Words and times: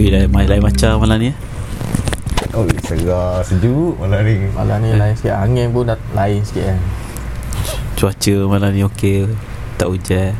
Ui, 0.00 0.08
lain, 0.08 0.32
lain 0.32 0.64
macam 0.64 0.96
malam 0.96 1.20
ni 1.20 1.28
eh. 1.28 1.36
Oh 2.56 2.64
segar 2.80 3.44
Sejuk 3.44 4.00
malam 4.00 4.24
ni. 4.24 4.48
Malam 4.56 4.80
ni 4.80 4.96
lain 4.96 5.12
sikit. 5.12 5.36
Angin 5.36 5.68
pun 5.68 5.84
dah 5.84 6.00
lain 6.16 6.40
sikit 6.40 6.72
kan? 6.72 6.78
Cuaca 8.00 8.36
malam 8.48 8.72
ni 8.72 8.80
okey 8.80 9.28
Tak 9.76 9.92
hujan? 9.92 10.32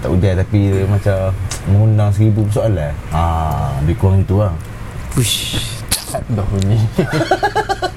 Tak 0.00 0.08
hujan 0.08 0.32
tapi 0.32 0.72
dia 0.72 0.88
macam 0.88 1.28
Mengundang 1.68 2.08
seribu 2.08 2.48
persoalan 2.48 2.88
Ah, 3.12 3.76
Dia 3.84 3.92
kurang 4.00 4.24
itu 4.24 4.40
lah 4.40 4.56
Uish. 5.12 5.60
Dah 6.32 6.44
bunyi. 6.48 6.80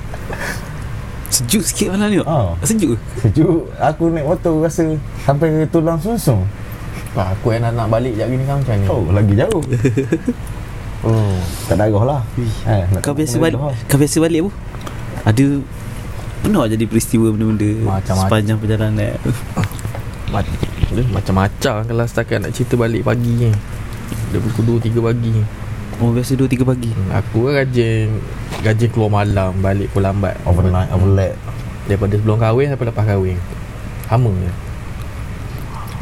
Sejuk 1.34 1.64
sikit 1.64 1.96
malam 1.96 2.12
ni 2.12 2.20
Ah. 2.28 2.60
Sejuk 2.60 3.00
ke? 3.00 3.24
Sejuk. 3.24 3.72
Aku 3.80 4.12
naik 4.12 4.28
motor 4.28 4.60
rasa 4.60 4.84
Sampai 5.24 5.48
ke 5.48 5.64
tulang 5.72 5.96
susung. 6.04 6.44
Wah, 7.16 7.32
Aku 7.32 7.56
yang 7.56 7.64
nak, 7.64 7.80
nak 7.80 7.88
balik 7.88 8.20
sekejap 8.20 8.28
gini 8.28 8.44
kan? 8.44 8.56
Macam 8.60 8.76
ni. 8.76 8.86
Oh 8.92 9.04
lagi 9.16 9.34
jauh 9.40 9.64
Oh. 11.04 11.36
Tak 11.68 11.76
darah 11.78 12.04
lah. 12.04 12.22
Eh, 12.64 12.84
Kau 13.00 13.12
biasa 13.12 13.36
balik. 13.38 13.60
Kau 13.86 14.00
biasa 14.00 14.18
balik 14.20 14.40
apa? 14.42 14.52
Ada 15.24 15.46
Pernah 16.40 16.68
jadi 16.68 16.84
peristiwa 16.84 17.32
benda-benda 17.32 17.72
Macam-macam. 17.88 18.28
Sepanjang 18.28 18.58
perjalanan? 18.60 19.16
Mac- 20.28 20.60
Aduh, 20.92 21.08
Macam-macam 21.08 21.76
Kalau 21.88 22.04
setakat 22.04 22.38
nak 22.40 22.52
cerita 22.52 22.76
balik 22.76 23.04
pagi 23.04 23.32
ni. 23.32 23.52
Dah 24.32 24.40
pukul 24.42 24.80
2-3 24.80 25.00
pagi. 25.00 25.32
Oh 26.00 26.12
biasa 26.12 26.36
2-3 26.36 26.64
pagi? 26.66 26.92
Aku 27.14 27.48
kan 27.48 27.64
rajin 27.64 28.20
Rajin 28.60 28.90
keluar 28.90 29.12
malam 29.14 29.56
Balik 29.60 29.92
pun 29.92 30.04
lambat. 30.04 30.36
Overnight 30.44 30.92
Overlap. 30.92 31.36
Daripada 31.84 32.14
sebelum 32.14 32.38
kahwin 32.38 32.68
Sampai 32.68 32.88
lepas 32.88 33.06
kahwin. 33.06 33.38
Sama 34.06 34.32
je. 34.36 34.52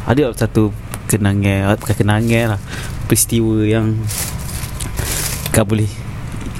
Ada 0.04 0.34
satu 0.34 0.74
kenangan 1.06 1.78
Bukan 1.78 1.94
kenangan 1.96 2.58
lah. 2.58 2.60
Peristiwa 3.06 3.62
yang 3.62 3.94
Kau 5.52 5.68
boleh? 5.68 5.90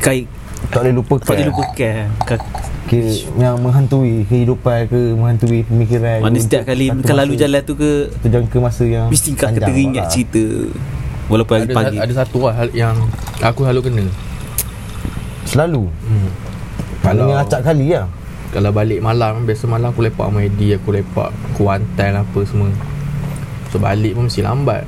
Kau 0.04 0.12
Tak 0.68 0.78
boleh 0.84 0.94
lupakan 0.94 1.24
Kau 1.24 1.32
boleh 1.32 1.48
lupakan 1.48 2.04
kau, 2.28 2.38
Kira, 2.92 3.08
Yang 3.40 3.56
menghantui 3.64 4.14
kehidupan 4.28 4.78
ke 4.92 5.00
Menghantui 5.16 5.64
pemikiran 5.64 6.20
Mana 6.20 6.36
setiap 6.36 6.68
kali 6.68 6.92
Kau 7.00 7.16
lalu 7.16 7.32
jalan 7.40 7.60
tu 7.64 7.72
ke 7.72 8.12
Satu 8.12 8.28
jangka 8.28 8.56
masa 8.60 8.84
yang 8.84 9.08
Mesti 9.08 9.32
kau 9.32 9.48
panjang 9.48 9.68
teringat 9.72 10.04
lah. 10.04 10.12
cerita. 10.12 10.44
Walaupun 11.32 11.54
ada, 11.64 11.72
pagi. 11.72 11.96
ada 11.96 12.12
satu 12.12 12.38
lah 12.44 12.54
hal 12.60 12.68
yang 12.76 12.96
Aku 13.40 13.64
selalu 13.64 13.80
kena. 13.88 14.04
Selalu? 15.48 15.88
Hmm. 15.88 16.30
Maknanya 17.00 17.34
acak 17.48 17.60
kali 17.64 17.96
lah. 17.96 18.06
Kalau 18.52 18.70
balik 18.76 19.00
malam 19.00 19.48
Biasa 19.48 19.64
malam 19.64 19.96
aku 19.96 20.04
lepak 20.04 20.28
sama 20.28 20.44
Eddie 20.44 20.76
Aku 20.76 20.92
lepak 20.92 21.32
Kuantan 21.56 22.20
apa 22.20 22.40
semua. 22.44 22.68
So 23.72 23.80
balik 23.80 24.12
pun 24.12 24.28
mesti 24.28 24.44
lambat 24.44 24.84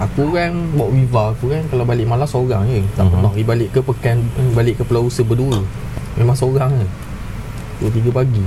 Aku 0.00 0.32
kan 0.32 0.52
Bawa 0.72 0.88
Viva 0.90 1.22
aku 1.36 1.52
kan 1.52 1.62
Kalau 1.68 1.84
balik 1.84 2.08
malam 2.08 2.24
seorang 2.24 2.64
je. 2.64 2.80
Tak 2.96 3.04
Mhm. 3.04 3.12
pernah 3.12 3.30
pergi 3.30 3.44
balik 3.44 3.68
ke 3.76 3.80
Pekan 3.84 4.18
Balik 4.56 4.80
ke 4.80 4.82
Pulau 4.88 5.06
Usa 5.06 5.20
berdua. 5.20 5.60
Memang 6.16 6.32
seorang 6.32 6.72
je. 6.74 6.88
2-3 7.80 8.08
pagi. 8.10 8.44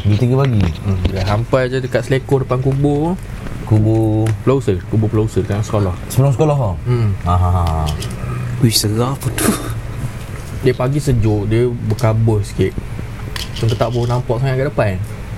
Dua 0.00 0.16
tiga 0.16 0.34
pagi? 0.40 0.64
Hmm. 0.82 0.98
Dah 1.12 1.24
sampai 1.28 1.68
je 1.68 1.78
dekat 1.78 2.02
Selekor 2.02 2.42
depan 2.42 2.58
kubur. 2.58 3.14
Kubur? 3.68 4.26
Pulau 4.42 4.58
Usa 4.58 4.74
Kubur 4.88 5.06
Pulau 5.06 5.28
Usa 5.28 5.44
Dekat 5.44 5.62
sekolah. 5.62 5.92
Sebelum 6.08 6.32
sekolah 6.32 6.56
tau 6.56 6.74
hmm. 6.88 7.08
ha, 7.28 7.34
ha, 7.36 7.50
ha. 7.52 7.64
Wih 8.58 8.72
serah 8.72 9.12
apa 9.12 9.28
tu. 9.30 9.48
Dia 10.60 10.76
pagi 10.76 11.00
sejuk 11.00 11.48
Dia 11.48 11.68
berkabut 11.68 12.42
sikit. 12.42 12.72
Macam 13.60 13.76
tak 13.76 13.88
boleh 13.92 14.08
nampak 14.08 14.36
sangat 14.40 14.56
kat 14.56 14.66
depan. 14.72 14.94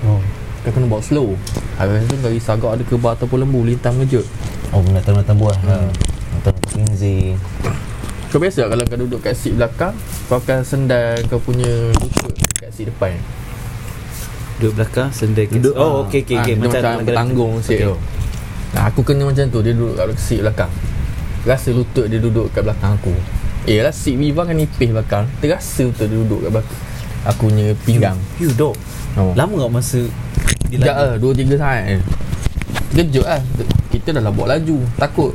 Oh. 0.07 0.19
Kau 0.63 0.71
kena 0.71 0.87
bawa 0.87 1.03
slow. 1.03 1.35
Habis 1.75 2.07
tu 2.07 2.15
kau 2.17 2.31
risau 2.31 2.55
agak 2.55 2.71
ada 2.79 2.83
kebar 2.87 3.11
ataupun 3.19 3.43
lembu 3.43 3.67
Lintang 3.67 3.99
kejut. 4.03 4.23
Oh 4.71 4.79
binatang-binatang 4.81 5.37
buah 5.37 5.57
Hmm. 5.59 5.69
ha. 5.69 5.77
Binatang 6.33 6.57
kinzi 6.71 7.37
Kau 8.33 8.41
biasa 8.41 8.65
kalau 8.65 8.81
kau 8.89 8.97
duduk 8.97 9.21
kat 9.21 9.37
seat 9.37 9.53
belakang 9.53 9.93
Kau 10.25 10.41
akan 10.41 10.65
sendal 10.65 11.21
kau 11.29 11.37
punya 11.37 11.93
lutut 11.93 12.33
kat 12.57 12.73
seat 12.73 12.89
depan? 12.89 13.13
Duduk 14.57 14.81
belakang 14.81 15.13
Sendai 15.13 15.45
kes 15.45 15.61
Duduk, 15.61 15.77
Oh 15.77 16.09
okey 16.09 16.25
okey 16.25 16.37
Ah, 16.37 16.41
okay. 16.41 16.55
dia 16.57 16.65
macam 16.65 17.05
bertanggung 17.05 17.53
sikit. 17.61 17.77
Okey. 17.77 17.85
tu 17.85 17.95
Nah 18.73 18.83
aku 18.89 18.99
kena 19.05 19.23
macam 19.29 19.45
tu 19.45 19.59
Dia 19.61 19.73
duduk 19.77 19.93
kat 19.93 20.05
seat 20.17 20.41
belakang. 20.41 20.71
Rasa 21.45 21.69
lutut 21.69 22.05
dia 22.09 22.17
duduk 22.17 22.49
kat 22.49 22.63
belakang 22.65 22.97
aku. 22.97 23.13
Eh 23.69 23.77
lah 23.77 23.93
seat 23.93 24.17
Viva 24.17 24.41
kan 24.41 24.57
nipis 24.57 24.89
belakang. 24.89 25.29
Terasa 25.37 25.85
betul 25.85 26.05
dia 26.09 26.17
duduk 26.17 26.39
kat 26.47 26.51
belakang 26.55 26.79
Aku 27.29 27.53
punya 27.53 27.71
pinggang. 27.85 28.17
You 28.41 28.49
dok. 28.57 28.73
Oh. 29.13 29.31
Lama 29.37 29.69
tak 29.69 29.71
masa 29.71 30.01
Sekejap 30.73 30.95
lah 30.97 31.15
Dua 31.21 31.31
tiga 31.37 31.53
saat 31.61 31.81
je 31.85 31.97
Kejut 32.93 33.25
lah. 33.25 33.41
Kita 33.89 34.13
dah 34.13 34.21
lah 34.21 34.33
buat 34.33 34.49
laju. 34.53 34.77
Takut. 35.01 35.33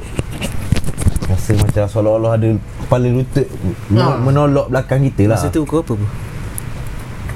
Rasa 1.26 1.58
macam 1.58 1.84
seolah-olah 1.90 2.32
ada 2.38 2.48
Kepala 2.86 3.06
lutut. 3.10 3.46
Ha. 3.94 4.18
Menolak 4.22 4.66
belakang 4.70 5.02
kita 5.06 5.30
lah. 5.30 5.38
Masa 5.38 5.50
tu 5.50 5.66
kau 5.66 5.82
apa 5.82 5.94
pun 5.94 6.06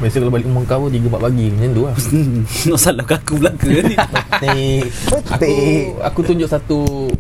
Biasa 0.03 0.19
kalau 0.19 0.35
balik 0.35 0.47
rumah 0.51 0.63
kau 0.67 0.87
Tiga 0.91 1.07
empat 1.11 1.23
pagi. 1.27 1.47
Macam 1.51 1.71
tu 1.75 1.83
lah. 1.87 1.97
Nak 2.71 2.79
salah 2.79 3.07
aku 3.07 3.35
belaka 3.39 3.67
ni? 3.71 3.95
Petik. 4.43 4.83
Aku 5.11 5.43
Petik. 5.43 5.83
Aku 6.07 6.21
tunjuk 6.23 6.49
satu 6.51 7.11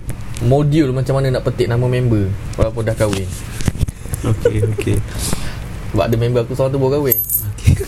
Modul 0.42 0.90
macam 0.90 1.22
mana 1.22 1.38
nak 1.38 1.46
petik 1.46 1.70
nama 1.70 1.86
member 1.86 2.26
Walaupun 2.58 2.82
dah 2.82 2.98
kahwin. 2.98 3.30
Okey 4.26 4.58
okey. 4.74 4.98
Sebab 5.94 6.10
ada 6.10 6.16
member 6.18 6.42
aku 6.42 6.58
seorang 6.58 6.74
tu 6.74 6.82
baru 6.82 6.98
kahwin. 6.98 7.18
Okey. 7.54 7.86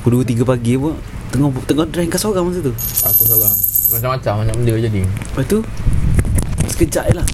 Pukul 0.00 0.24
2 0.24 0.40
3 0.40 0.48
pagi 0.48 0.80
pun 0.80 0.96
Tengah 1.28 1.48
tengah 1.68 1.86
drive 1.92 2.08
kau 2.08 2.20
seorang 2.20 2.48
masa 2.48 2.60
tu. 2.64 2.72
Aku 3.04 3.22
seorang. 3.28 3.54
Macam-macam 3.88 4.32
Banyak 4.44 4.54
benda 4.60 4.74
jadi 4.76 5.00
Lepas 5.04 5.44
tu 5.48 5.58
sekejap 6.76 7.04
je 7.08 7.14
lah. 7.16 7.26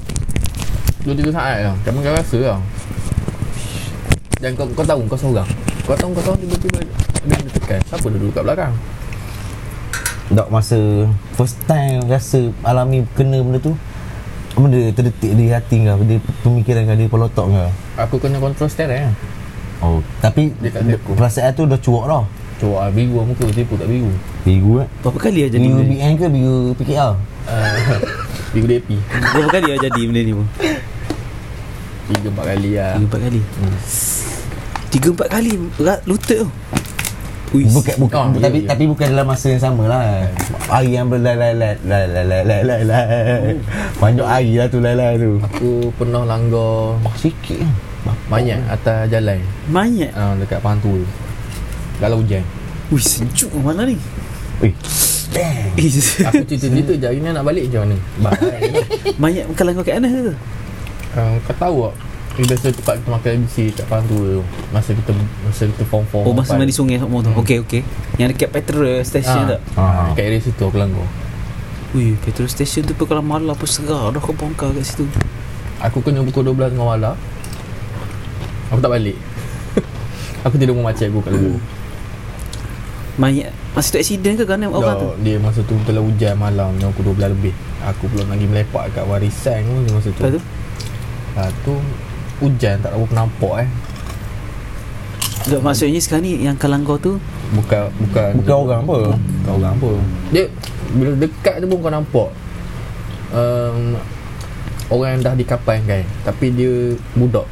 Dua 1.06 1.14
tiga 1.14 1.30
saat 1.30 1.62
lah. 1.62 1.74
Macam 1.78 2.02
kau 2.02 2.14
rasa 2.14 2.38
lah. 2.42 2.60
Dan 4.42 4.50
kau, 4.58 4.66
kau 4.74 4.86
tahu 4.86 5.00
kau 5.06 5.18
seorang. 5.18 5.48
Kau 5.86 5.94
tahu 5.94 6.10
kau 6.16 6.22
seorang 6.24 6.40
tiba-tiba 6.42 6.78
Ada 6.80 7.24
benda 7.28 7.50
tekan 7.52 7.80
Siapa 7.84 8.06
duduk 8.08 8.30
kat 8.32 8.42
belakang? 8.42 8.72
Dok 10.32 10.48
masa 10.48 10.80
First 11.36 11.60
time 11.68 12.08
rasa 12.08 12.40
Alami 12.64 13.04
kena 13.14 13.44
benda 13.44 13.60
tu 13.60 13.76
Benda 14.56 14.80
terdetik 14.96 15.32
di 15.36 15.52
hati 15.52 15.84
kau 15.84 16.00
Dia 16.02 16.18
pemikiran 16.40 16.88
kau 16.88 16.96
Dia 16.96 17.08
pelotok 17.12 17.46
kau. 17.52 17.70
Aku 18.00 18.16
kena 18.16 18.40
control 18.40 18.72
steering 18.72 19.12
lah 19.12 19.14
Oh 19.84 20.00
Tapi 20.24 20.56
aku. 20.64 21.12
Perasaan 21.12 21.52
tu 21.52 21.68
dah 21.68 21.76
cuak 21.76 22.04
dah 22.08 22.24
Cuak 22.64 22.80
lah 22.80 22.90
biru 22.90 23.20
lah 23.20 23.24
muka 23.28 23.44
Tipu 23.52 23.76
tak 23.76 23.88
biru 23.92 24.08
Biru 24.40 24.80
eh 24.80 24.88
Berapa 25.04 25.18
kali 25.20 25.38
dah 25.44 25.50
jadi 25.52 25.66
Biru 25.68 25.76
benda? 25.84 25.92
BN 25.92 26.12
ke 26.16 26.26
Biru 26.32 26.56
PKL 26.80 27.12
uh, 27.44 27.74
Biru 28.56 28.66
DP 28.66 28.88
Berapa 29.36 29.48
kali 29.52 29.66
dah 29.68 29.80
jadi 29.84 30.00
benda 30.08 30.20
ni 30.24 30.32
pun? 30.32 30.46
Tiga 32.04 32.28
empat 32.32 32.44
kali 32.48 32.70
lah 32.72 32.92
Tiga 32.96 33.04
empat 33.04 33.20
kali. 33.20 33.40
Hmm. 33.40 33.76
Tiga 34.88 35.08
empat 35.10 35.28
kali 35.28 35.50
berat 35.74 36.00
lutut 36.04 36.38
tu. 36.40 36.48
Ui. 37.54 37.64
Bukan, 37.70 37.94
bukan, 38.02 38.18
Oh, 38.18 38.42
tapi, 38.42 38.58
ya, 38.60 38.66
ya. 38.66 38.68
tapi 38.74 38.84
bukan 38.90 39.06
dalam 39.14 39.26
masa 39.30 39.46
yang 39.46 39.62
sama 39.62 39.86
lah 39.86 40.26
Hari 40.66 40.90
yang 40.90 41.06
berlai-lai 41.06 41.78
Banyak 44.02 44.26
hari 44.26 44.58
lah 44.58 44.66
tu 44.66 44.82
lai-lai 44.82 45.14
tu 45.22 45.38
Aku 45.38 45.94
pernah 45.94 46.26
langgar 46.26 46.98
Sikit 47.14 47.62
kan 47.62 47.70
Mayat 48.26 48.58
atas 48.68 49.06
jalan 49.06 49.38
Mayat. 49.70 50.10
uh, 50.18 50.34
Dekat 50.34 50.58
pantu 50.60 50.98
tu 50.98 51.06
Kalau 51.96 52.18
hujan 52.18 52.42
Ui 52.88 53.00
sejuk 53.00 53.50
mana 53.56 53.84
ni? 53.84 53.96
Ui 54.60 54.70
Damn 55.30 55.74
Eh, 55.74 55.90
Aku 56.24 56.42
cerita-cerita 56.44 56.92
je 56.92 57.04
Hari 57.04 57.18
ni 57.18 57.28
nak 57.28 57.42
balik 57.42 57.66
macam 57.66 57.80
mana 57.84 57.96
Bahaya 58.20 58.70
Mayat 59.16 59.44
kalau 59.54 59.74
kau 59.74 59.82
kat 59.82 59.98
Anas 59.98 60.12
tu. 60.12 60.34
uh, 61.14 61.34
Kau 61.42 61.54
tahu 61.56 61.76
tak 61.82 61.94
Kita 62.34 62.44
biasa 62.46 62.66
tempat 62.72 62.94
kita 62.96 63.08
makan 63.10 63.30
ABC 63.36 63.54
kat 63.72 63.86
pantu 63.88 64.14
tu 64.14 64.42
Masa 64.70 64.90
kita 64.90 65.10
Masa 65.42 65.62
kita 65.66 65.82
form 65.84 66.04
4 66.04 66.22
Oh 66.22 66.32
masa 66.32 66.54
mandi 66.54 66.70
sungai 66.70 66.98
semua 66.98 67.18
tu. 67.18 67.30
Hmm. 67.30 67.40
Okey 67.40 67.58
okey. 67.62 67.82
Yang 68.14 68.28
dekat 68.32 68.48
petrol 68.52 69.02
station 69.02 69.42
ah, 69.44 69.50
tak? 69.50 69.60
ah. 69.74 70.06
Dekat 70.12 70.24
area 70.24 70.40
situ 70.40 70.62
aku 70.62 70.78
langgar 70.78 71.06
Ui, 71.94 72.18
petrol 72.20 72.46
station 72.46 72.82
tu 72.82 72.92
pun 72.92 73.06
kalau 73.06 73.22
malam 73.22 73.54
pun 73.54 73.66
segar 73.66 74.10
dah 74.10 74.18
kau 74.18 74.34
bongkar 74.34 74.70
kat 74.70 74.82
situ. 74.82 75.06
Aku 75.78 75.98
kena 75.98 76.22
pukul 76.22 76.42
12 76.44 76.74
tengah 76.74 76.86
malam 76.88 77.14
Aku 78.68 78.78
tak 78.78 78.90
balik 78.90 79.14
Aku 80.46 80.54
tidur 80.56 80.74
rumah 80.74 80.90
makcik 80.90 81.10
aku 81.10 81.22
kat 81.22 81.34
luar 81.34 81.58
Mayat 83.14 83.54
masa 83.74 83.94
tu 83.94 83.98
accident 84.02 84.34
ke 84.34 84.42
kerana 84.42 84.66
orang 84.70 84.98
tu? 84.98 85.08
Dia 85.22 85.36
masa 85.38 85.62
tu 85.62 85.74
telah 85.86 86.02
hujan 86.02 86.34
malam 86.34 86.74
Jam 86.82 86.90
pukul 86.90 87.14
12 87.14 87.30
lebih. 87.30 87.54
Aku 87.86 88.10
belum 88.10 88.26
lagi 88.26 88.46
melepak 88.50 88.90
kat 88.90 89.04
warisan 89.06 89.62
pun 89.66 89.82
masa 89.94 90.10
tu. 90.10 90.22
Lepas 90.22 90.32
tu? 90.34 90.40
Lepas 90.42 91.50
tu 91.62 91.74
Hujan 92.42 92.82
tak 92.82 92.90
tahu 92.90 93.06
nampak 93.14 93.54
eh. 93.62 93.70
Tak, 95.44 95.60
maksudnya 95.62 96.00
sekarang 96.02 96.24
ni 96.26 96.42
yang 96.42 96.58
kalang 96.58 96.82
kau 96.82 96.98
tu? 96.98 97.22
Bukan 97.54 97.94
Bukan. 98.02 98.30
Bukan 98.42 98.56
orang 98.66 98.80
apa? 98.82 98.98
Bukan 99.14 99.52
orang 99.54 99.72
apa. 99.78 99.90
Dia 100.34 100.44
Bila 100.94 101.10
dekat 101.14 101.54
tu 101.62 101.66
pun 101.70 101.78
kau 101.78 101.92
nampak. 101.94 102.28
Um, 103.34 103.78
Orang 104.92 105.08
yang 105.16 105.20
dah 105.26 105.34
dikapai 105.34 105.82
kan 105.86 106.02
Tapi 106.26 106.50
dia 106.50 106.94
Budak. 107.14 107.46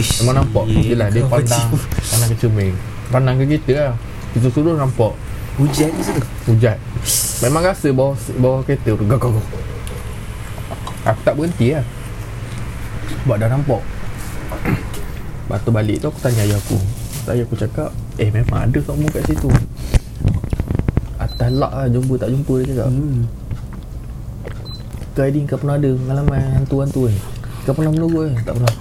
Ish, 0.00 0.24
Memang 0.24 0.44
nampak. 0.44 0.64
Yelah 0.72 1.12
dia 1.12 1.20
kau 1.28 1.36
pandang 1.36 1.68
Pandang 2.08 2.28
ke 2.32 2.36
cermin. 2.40 2.72
Pandang 3.12 3.36
ke 3.36 3.44
kita 3.44 3.72
lah 3.76 3.92
Kita 4.36 4.52
suruh 4.52 4.76
nampak. 4.76 5.16
Hujan 5.56 5.88
ke 5.88 6.02
situ 6.04 6.20
Hujan. 6.44 6.76
Memang 7.40 7.64
rasa 7.64 7.88
bawah, 7.88 8.12
bawah 8.36 8.60
kereta 8.60 8.92
tu. 8.92 9.04
Gak 9.08 9.16
gak 9.16 9.32
Aku 11.08 11.20
tak 11.24 11.34
berhenti 11.40 11.72
lah. 11.72 11.84
Sebab 13.24 13.36
dah 13.40 13.48
nampak. 13.48 13.80
Lepas 15.48 15.58
tu 15.64 15.70
balik 15.72 16.04
tu 16.04 16.12
aku 16.12 16.20
tanya 16.20 16.44
ayah 16.44 16.60
aku. 16.60 16.76
Ayah 17.32 17.48
aku 17.48 17.56
cakap 17.56 17.90
Eh 18.20 18.28
memang 18.28 18.68
ada 18.68 18.76
kamu 18.76 19.08
kat 19.08 19.24
situ? 19.24 19.48
Atas 21.16 21.48
lak 21.56 21.72
lah 21.72 21.88
jumpa 21.88 22.20
tak 22.20 22.28
jumpa 22.36 22.54
dia 22.60 22.76
cakap. 22.76 22.88
Hmm. 22.92 23.24
Kau 25.16 25.24
Aidin 25.24 25.48
kau 25.48 25.56
pernah 25.56 25.80
ada 25.80 25.90
pengalaman 25.96 26.40
hantu-hantu 26.60 27.08
kan 27.08 27.16
Kau 27.64 27.72
pernah 27.72 27.88
menurut 27.88 28.28
kan 28.28 28.32
Tak 28.44 28.54
pernah? 28.60 28.74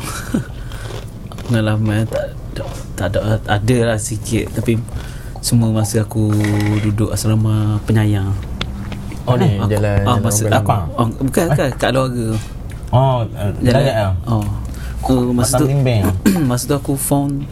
Pengalaman 1.48 2.04
tak, 2.12 2.25
tak, 2.52 2.68
tak 3.00 3.07
ada 3.16 3.40
Ada 3.48 3.78
lah 3.88 4.00
sikit. 4.04 4.52
Tapi 4.52 4.75
Semua 5.45 5.69
masa 5.69 6.01
aku 6.01 6.33
Duduk 6.81 7.13
asrama 7.13 7.77
penyayang. 7.86 8.33
Oh 9.30 9.38
ni 9.38 9.62
Aku- 9.62 9.69
jalan 9.69 10.01
ah, 10.01 10.18
jalan 10.18 10.25
masa 10.25 10.44
aku, 10.50 10.69
oh, 10.97 11.07
Bukan 11.21 11.45
bukan 11.53 11.69
Kat 11.77 11.89
keluarga. 11.94 12.27
Oh, 12.89 13.21
uh, 13.21 13.51
Dayak 13.62 13.94
lah 13.94 14.13
Oh. 14.25 14.42
Uh, 15.06 15.30
Masa 15.38 15.62
tu 15.62 15.69
Masa 16.50 16.65
tu 16.65 16.74
aku 16.74 16.97
form 16.97 17.45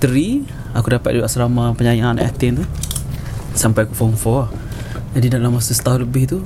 3 0.00 0.72
Aku 0.72 0.86
dapat 0.88 1.12
duduk 1.12 1.28
asrama 1.28 1.76
penyayang 1.76 2.16
anak 2.16 2.32
yatim 2.32 2.64
tu. 2.64 2.64
Sampai 3.52 3.84
aku 3.84 3.92
form 3.92 4.16
4 4.16 4.40
lah. 4.40 4.48
Jadi 5.20 5.26
dalam 5.36 5.52
masa 5.52 5.76
setahun 5.76 6.00
lebih 6.00 6.24
tu 6.24 6.40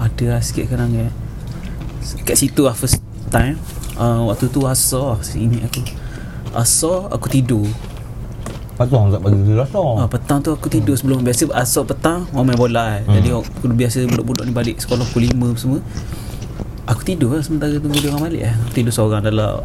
Ada 0.00 0.38
lah 0.38 0.40
sikit 0.40 0.72
kenangan 0.72 1.12
Kat 2.24 2.40
situ 2.40 2.64
lah 2.64 2.72
first 2.72 2.96
time. 3.28 3.60
Uh, 4.00 4.24
Waktu 4.32 4.48
tu 4.48 4.64
asar 4.64 5.20
Ingat 5.36 5.68
aku. 5.68 5.84
Asar 6.56 7.12
aku 7.12 7.28
tidur 7.28 7.68
Lepas 8.74 8.84
tu 8.84 8.94
orang 8.96 9.08
tak 9.08 9.22
bagi 9.22 9.38
dia 9.40 9.54
rasa 9.56 9.78
Ah, 9.96 10.08
petang 10.08 10.38
tu 10.40 10.50
aku 10.50 10.66
tidur 10.66 10.92
sebelum 10.92 11.22
biasa 11.22 11.46
asal 11.54 11.82
petang 11.82 12.26
orang 12.28 12.46
main 12.48 12.58
bola 12.58 12.84
kan. 12.92 13.02
Jadi 13.14 13.28
aku 13.30 13.66
biasa 13.68 14.02
budak-budak 14.04 14.44
ni 14.44 14.52
balik 14.52 14.76
sekolah 14.76 15.06
pukul 15.06 15.30
5 15.30 15.54
semua. 15.56 15.78
Aku 16.84 17.00
tidur 17.00 17.30
lah 17.30 17.40
sementara 17.40 17.72
tunggu 17.74 17.96
dia 17.96 18.10
orang 18.10 18.28
balik 18.28 18.42
eh. 18.42 18.54
Aku 18.60 18.72
tidur 18.74 18.90
seorang 18.90 19.22
dalam 19.22 19.62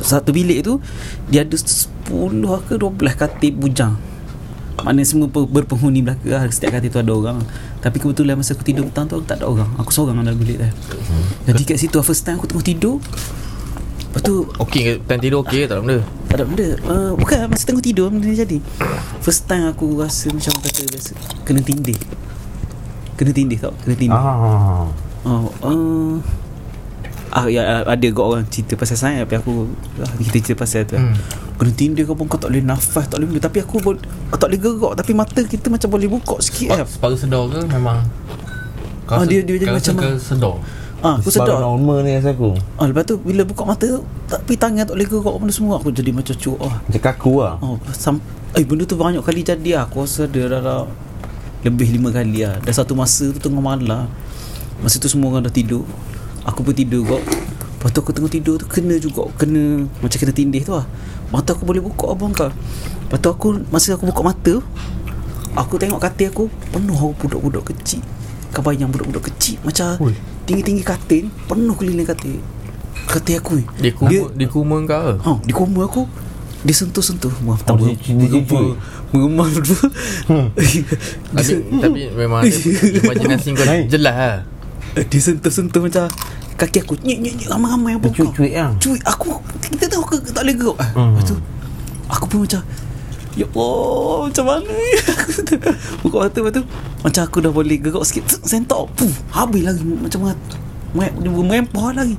satu 0.00 0.32
bilik 0.32 0.60
tu 0.62 0.80
dia 1.26 1.42
ada 1.42 1.54
10 1.54 2.08
ke 2.64 2.74
12 2.74 2.88
katil 3.14 3.52
bujang. 3.54 3.94
Mana 4.78 5.02
semua 5.02 5.26
pe- 5.26 5.44
berpenghuni 5.44 6.00
belaka 6.00 6.24
lah. 6.24 6.42
Setiap 6.46 6.74
katil 6.74 6.88
tu 6.88 6.98
ada 6.98 7.12
orang. 7.12 7.38
Tapi 7.78 7.96
kebetulan 7.96 8.34
masa 8.34 8.54
aku 8.54 8.64
tidur 8.64 8.86
petang 8.86 9.06
tu 9.06 9.14
aku 9.14 9.26
tak 9.26 9.38
ada 9.38 9.46
orang. 9.46 9.68
Aku 9.76 9.92
seorang 9.92 10.18
dalam 10.18 10.34
bilik 10.34 10.56
tu. 10.56 10.68
Jadi 11.44 11.62
kat 11.64 11.76
situ 11.76 12.00
first 12.00 12.22
time 12.22 12.38
aku 12.38 12.46
tengah 12.46 12.64
tidur. 12.64 12.96
Lepas 14.00 14.20
tu 14.20 14.48
Okey 14.58 14.80
ke 14.80 14.92
time 15.04 15.20
tidur 15.20 15.38
okey 15.42 15.58
ke 15.60 15.66
tak 15.66 15.78
ada 15.78 15.82
benda 15.84 16.00
tak 16.28 16.36
ada 16.36 16.44
benda. 16.44 16.68
Uh, 16.82 17.12
Bukan 17.14 17.48
masa 17.48 17.64
tengah 17.64 17.80
tidur 17.80 18.08
Benda 18.08 18.24
ni 18.24 18.36
jadi. 18.36 18.58
First 19.18 19.44
time 19.44 19.64
aku 19.66 19.96
rasa 19.96 20.28
Macam 20.28 20.52
kata 20.54 20.84
biasa 20.84 21.12
Kena 21.42 21.60
tindih. 21.60 21.96
Kena 23.14 23.32
tindih 23.32 23.58
tau 23.58 23.72
Kena 23.78 23.94
tindih. 23.94 24.14
Ah, 24.14 24.86
Oh, 25.24 25.50
uh, 25.60 26.14
ah, 27.30 27.44
ya, 27.46 27.82
ada 27.82 28.06
kot 28.08 28.22
orang 28.28 28.46
cerita 28.46 28.74
pasal 28.74 28.94
saya 28.94 29.18
Tapi 29.22 29.34
aku 29.36 29.66
ah, 29.98 30.12
Kita 30.16 30.36
cerita 30.38 30.54
pasal 30.54 30.84
tu. 30.84 30.94
Hmm. 30.94 31.16
Kena 31.56 31.72
tindih 31.72 32.04
kau 32.04 32.14
pun 32.14 32.24
Kau 32.24 32.36
tak 32.36 32.48
boleh 32.48 32.62
nafas 32.62 33.04
Tak 33.04 33.18
boleh 33.18 33.36
Tapi 33.38 33.58
aku 33.58 33.76
boleh, 33.78 33.98
tak 34.30 34.46
boleh 34.46 34.58
gerak 34.58 34.92
Tapi 34.94 35.12
mata 35.12 35.40
kita 35.42 35.66
macam 35.68 35.88
boleh 35.90 36.06
buka 36.06 36.38
sikit 36.38 36.70
Sepa- 36.70 36.76
lah 36.76 36.86
Separuh 36.86 37.18
sedar 37.18 37.42
ke 37.46 37.58
memang? 37.66 37.98
Ah, 39.06 39.24
dia- 39.24 39.40
dia 39.40 39.56
jadi 39.56 39.64
kau 39.66 39.74
macam 39.74 39.94
sedar 40.20 40.54
ah, 41.04 41.16
Aku 41.18 41.30
sedar 41.30 41.62
normal 41.62 42.02
ni 42.02 42.16
rasa 42.16 42.34
aku 42.34 42.58
ah, 42.78 42.86
Lepas 42.86 43.04
tu 43.06 43.16
bila 43.18 43.42
buka 43.46 43.62
mata 43.62 43.86
tu 43.86 44.02
Tapi 44.26 44.58
tangan 44.58 44.86
tak 44.88 44.94
boleh 44.98 45.08
gerak 45.08 45.34
Benda 45.38 45.52
semua 45.54 45.74
Aku 45.78 45.94
jadi 45.94 46.10
macam 46.10 46.34
cuak 46.34 46.60
ah. 46.64 46.74
Macam 46.84 47.02
kaku 47.02 47.32
lah 47.42 47.54
Oh, 47.62 47.76
sam 47.94 48.18
eh 48.56 48.64
benda 48.64 48.88
tu 48.88 48.96
banyak 48.96 49.20
kali 49.20 49.44
jadi 49.44 49.70
lah. 49.76 49.82
Aku 49.90 50.06
rasa 50.06 50.24
dia 50.24 50.48
dah, 50.48 50.60
dah 50.62 50.82
lebih 51.66 51.98
lima 51.98 52.08
kali 52.14 52.46
lah. 52.46 52.56
Dah 52.62 52.72
satu 52.72 52.96
masa 52.96 53.28
tu 53.34 53.38
tengah 53.42 53.60
malam. 53.60 54.08
Masa 54.80 54.96
tu 54.96 55.10
semua 55.10 55.34
orang 55.34 55.44
dah 55.44 55.52
tidur. 55.52 55.84
Aku 56.48 56.64
pun 56.64 56.72
tidur 56.72 57.04
kok. 57.04 57.22
Lepas 57.78 57.90
tu 57.92 57.98
aku 58.00 58.10
tengah 58.14 58.32
tidur 58.32 58.56
tu 58.56 58.66
kena 58.66 58.96
juga 58.98 59.28
kena 59.36 59.86
macam 60.00 60.18
kena 60.18 60.32
tindih 60.32 60.62
tu 60.64 60.72
lah. 60.72 60.86
Mata 61.28 61.52
aku 61.52 61.68
boleh 61.68 61.82
buka 61.84 62.14
abang 62.14 62.32
kau. 62.32 62.48
Lepas 62.48 63.18
tu 63.20 63.28
aku 63.28 63.46
masa 63.68 63.92
aku 63.94 64.08
buka 64.08 64.22
mata 64.24 64.54
aku 65.58 65.74
tengok 65.74 65.98
katil 65.98 66.28
aku 66.30 66.44
penuh 66.72 67.12
budak-budak 67.20 67.74
kecil. 67.74 68.00
Kau 68.54 68.64
bayang 68.64 68.88
budak-budak 68.88 69.28
kecil 69.28 69.60
macam 69.60 70.00
Ui. 70.00 70.16
Tinggi-tinggi 70.48 70.80
katil 70.82 71.20
ni 71.22 71.30
penuh 71.44 71.76
keliling 71.76 72.08
katil. 72.08 72.40
Katil 73.04 73.36
aku 73.36 73.52
ni. 73.56 73.64
Dia 73.78 73.92
kuma, 73.92 74.08
dia, 74.08 74.20
dia 74.34 74.48
kuma 74.48 74.76
kau 74.80 74.88
ke? 74.88 75.12
Ha, 75.20 75.30
di 75.38 75.52
koma 75.52 75.84
aku. 75.84 76.02
Dia 76.58 76.74
sentuh-sentuh. 76.74 77.30
Maaf 77.40 77.62
tak 77.62 77.76
Oh, 77.76 77.84
dia- 77.84 77.94
dia 77.94 78.28
cucuk. 78.34 78.74
Mengemar 79.08 79.48
dulu 79.48 79.72
tapi, 81.32 81.54
tapi 81.80 82.00
memang 82.12 82.44
dia- 82.44 83.00
Imajinasi 83.00 83.56
kau 83.56 83.64
jelas 83.88 84.12
lah 84.12 84.36
Dia 85.00 85.20
sentuh-sentuh 85.22 85.80
macam 85.80 86.12
Kaki 86.56 86.84
aku. 86.84 86.92
Nyik 87.00 87.18
nyik 87.18 87.34
nyik 87.34 87.48
Ramai-ramai 87.48 87.96
apa 87.96 88.04
Dia 88.04 88.12
cuit-cuit 88.12 88.52
lah 88.52 88.68
Cuit. 88.76 89.00
Aku 89.06 89.40
Kita 89.62 89.88
tahu 89.88 90.04
ke 90.04 90.28
tak 90.28 90.44
boleh 90.44 90.52
gerak? 90.54 90.76
Hmm. 90.92 91.14
Lepas 91.14 91.24
tu 91.24 91.36
Aku 92.10 92.24
pun 92.26 92.44
macam 92.44 92.60
Ya 93.38 93.46
Allah 93.54 94.26
Macam 94.26 94.44
mana 94.50 94.66
ni? 94.66 94.90
Buka 96.02 96.16
mata 96.26 96.36
lepas 96.42 96.52
tu 96.58 96.62
Macam 97.06 97.22
aku 97.22 97.38
dah 97.38 97.52
boleh 97.54 97.78
gerak 97.78 98.02
sikit 98.02 98.26
Sentok 98.42 98.90
Puh 98.98 99.14
Habis 99.30 99.62
lagi 99.62 99.82
Macam 99.86 100.34
Dia 101.22 101.30
mempah 101.30 101.94
lagi. 101.94 102.18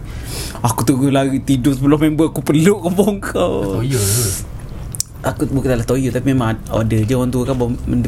Aku 0.64 0.88
tunggu 0.88 1.12
lagi 1.12 1.44
Tidur 1.44 1.76
sebelum 1.76 2.00
member 2.00 2.32
Aku 2.32 2.40
peluk 2.40 2.88
ya 2.88 3.20
ke? 3.20 3.48
Aku 5.28 5.52
bukan 5.52 5.76
dalam 5.76 5.84
toyo 5.84 6.08
Tapi 6.08 6.32
memang 6.32 6.56
ada 6.72 6.98
Dia 7.04 7.16
orang 7.20 7.36
tua 7.36 7.44
kan 7.44 7.60
benda 7.60 8.08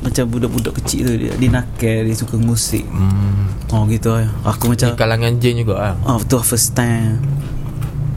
Macam 0.00 0.24
budak-budak 0.32 0.80
kecil 0.80 1.12
tu 1.12 1.14
Dia, 1.20 1.36
dia 1.36 1.50
nakal 1.52 2.08
Dia 2.08 2.16
suka 2.16 2.40
musik. 2.40 2.88
Hmm. 2.88 3.52
Oh 3.76 3.84
gitu 3.84 4.16
lah. 4.16 4.32
Aku 4.48 4.72
macam 4.72 4.96
kalangan 4.96 5.36
jin 5.36 5.60
juga 5.60 5.76
lah 5.76 5.94
Oh 6.08 6.16
betul 6.24 6.40
first 6.40 6.72
time 6.72 7.20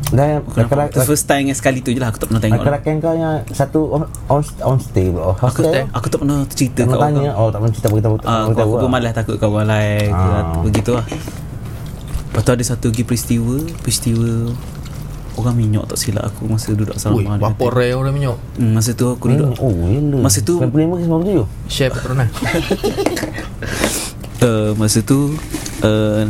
Dan 0.10 0.42
Kenapa? 0.44 0.90
Tu 0.90 1.00
first 1.04 1.24
time 1.24 1.46
yang 1.46 1.54
sekali 1.54 1.80
tu 1.80 1.90
je 1.90 1.98
lah 1.98 2.10
Aku 2.10 2.18
tak 2.18 2.28
pernah 2.28 2.40
tengok. 2.40 2.56
lah. 2.56 2.66
Rakan-rakan 2.74 2.96
kau 2.98 3.14
yang 3.14 3.34
Satu 3.48 3.80
on, 3.90 4.02
on, 4.28 4.42
on 4.64 4.78
stay 4.78 5.06
pula. 5.08 5.22
Oh, 5.24 5.36
Aku, 5.36 5.62
hostel? 5.62 5.86
aku 5.88 6.06
tak 6.08 6.20
pernah 6.20 6.38
cerita 6.48 6.82
kat 6.82 6.90
orang. 6.92 7.14
Tanya 7.16 7.32
Oh 7.34 7.48
tak 7.48 7.60
pernah 7.60 7.74
cerita 7.74 7.88
beritahu 7.90 8.16
Ah, 8.24 8.40
aku, 8.44 8.52
aku 8.56 8.76
pun 8.80 8.90
malas 8.90 9.14
takut 9.14 9.36
kau 9.36 9.52
walai 9.52 10.08
ke 10.08 10.16
Ah. 10.16 10.58
begitu 10.60 10.92
lah. 10.92 11.06
Lepas 11.06 12.42
tu 12.42 12.52
ada 12.52 12.64
satu 12.64 12.86
lagi 12.88 13.04
peristiwa 13.04 13.56
Peristiwa 13.80 14.54
Orang 15.36 15.56
minyak 15.56 15.86
tak 15.86 15.98
silap 15.98 16.28
aku 16.28 16.46
Masa 16.46 16.72
duduk 16.72 16.90
Ui, 16.90 16.96
asrama 16.96 17.18
dia. 17.18 17.38
berapa 17.40 17.58
kata. 17.60 17.74
rare 17.74 17.96
orang 17.96 18.12
minyak 18.12 18.38
hmm, 18.56 18.72
Masa 18.72 18.92
tu 18.92 19.06
aku 19.08 19.26
duduk 19.28 19.58
Oh 19.58 19.74
ya 19.88 19.98
Masa 20.16 20.40
tu- 20.40 20.58
95 20.58 20.70
ke 20.92 21.06
97 21.06 21.46
Share 21.68 21.92
Petronas 21.92 22.30
uh, 24.42 24.72
Masa 24.74 25.00
tu 25.02 25.34
uh, 25.82 26.24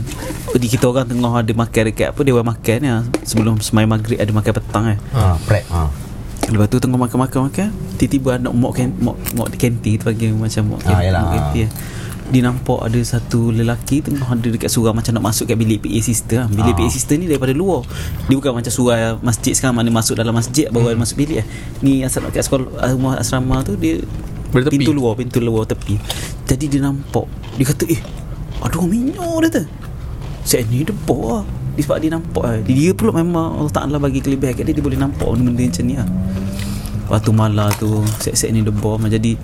di 0.53 0.67
kita 0.67 0.85
orang 0.85 1.05
tengah 1.05 1.31
ada 1.35 1.51
makan 1.51 1.81
dekat 1.85 2.07
apa 2.09 2.21
Dewan 2.21 2.43
makan 2.43 2.79
lah. 2.81 3.01
Sebelum 3.21 3.57
semai 3.59 3.85
maghrib 3.85 4.17
ada 4.17 4.29
makan 4.29 4.51
petang 4.53 4.83
kan 4.85 4.97
Ha 5.11 5.37
prep 5.39 5.65
ha 5.69 5.89
Lepas 6.45 6.65
tu 6.67 6.77
tengah 6.77 6.97
makan-makan 6.97 7.39
makan 7.45 7.67
Tiba-tiba 7.95 8.35
anak 8.35 8.49
mok 8.51 8.73
kan 8.73 8.89
mok, 8.95 9.15
mok 9.33 9.47
di 9.49 9.57
kantin 9.59 9.93
tu 9.95 10.03
panggil 10.03 10.33
macam 10.33 10.63
mok, 10.67 10.79
Ah, 10.81 10.89
kan- 10.91 11.03
yalah. 11.03 11.21
mok 11.21 11.31
kantin 11.31 11.69
dia 12.29 12.45
nampak 12.45 12.85
ada 12.85 13.01
satu 13.01 13.49
lelaki 13.49 14.05
tengah 14.05 14.21
ada 14.23 14.45
dekat 14.45 14.69
surau 14.69 14.93
macam 14.93 15.09
nak 15.11 15.25
masuk 15.25 15.49
kat 15.49 15.57
bilik 15.57 15.81
PA 15.81 15.97
sister. 15.99 16.45
Bilik 16.47 16.73
Ah. 16.73 16.77
PA 16.77 16.85
sister 16.87 17.17
ni 17.17 17.25
daripada 17.25 17.49
luar. 17.51 17.81
Dia 18.29 18.37
bukan 18.37 18.53
macam 18.53 18.69
surau 18.69 19.17
masjid 19.19 19.49
sekarang 19.49 19.73
mana 19.75 19.89
masuk 19.89 20.13
dalam 20.13 20.29
masjid 20.31 20.69
baru 20.69 20.93
ada 20.93 20.99
masuk 20.99 21.17
bilik 21.17 21.41
lah. 21.41 21.47
Ni 21.81 22.05
asal 22.05 22.21
kat 22.29 22.45
sekolah 22.45 22.69
ah, 22.77 22.93
rumah 22.93 23.17
asrama 23.17 23.65
tu 23.65 23.73
dia 23.73 24.05
Bertepi. 24.47 24.77
pintu 24.77 24.93
luar, 24.93 25.17
pintu 25.17 25.41
luar 25.41 25.65
tepi. 25.65 25.97
Jadi 26.45 26.69
dia 26.69 26.81
nampak. 26.83 27.25
Dia 27.57 27.65
kata, 27.65 27.83
"Eh, 27.87 27.97
orang 28.63 28.87
minyak 28.91 29.35
dia 29.47 29.49
tu." 29.61 29.65
Saya 30.43 30.65
ni 30.65 30.81
debok 30.81 31.23
lah. 31.29 31.43
Sebab 31.79 31.97
dia 32.03 32.11
nampak 32.11 32.43
lah. 32.43 32.59
Dia 32.67 32.91
pula 32.91 33.15
memang 33.15 33.55
Allah 33.55 33.71
Ta'ala 33.71 33.95
bagi 34.03 34.19
kelebihan 34.19 34.51
kat 34.51 34.67
dia 34.67 34.75
Dia 34.75 34.83
boleh 34.83 34.99
nampak 34.99 35.31
benda-benda 35.31 35.71
macam 35.71 35.83
ni 35.87 35.95
lah. 35.95 36.07
Waktu 37.07 37.31
malam 37.31 37.69
tu 37.79 38.03
Set-set 38.19 38.51
ni 38.51 38.59
debok 38.59 38.99
Jadi 39.07 39.39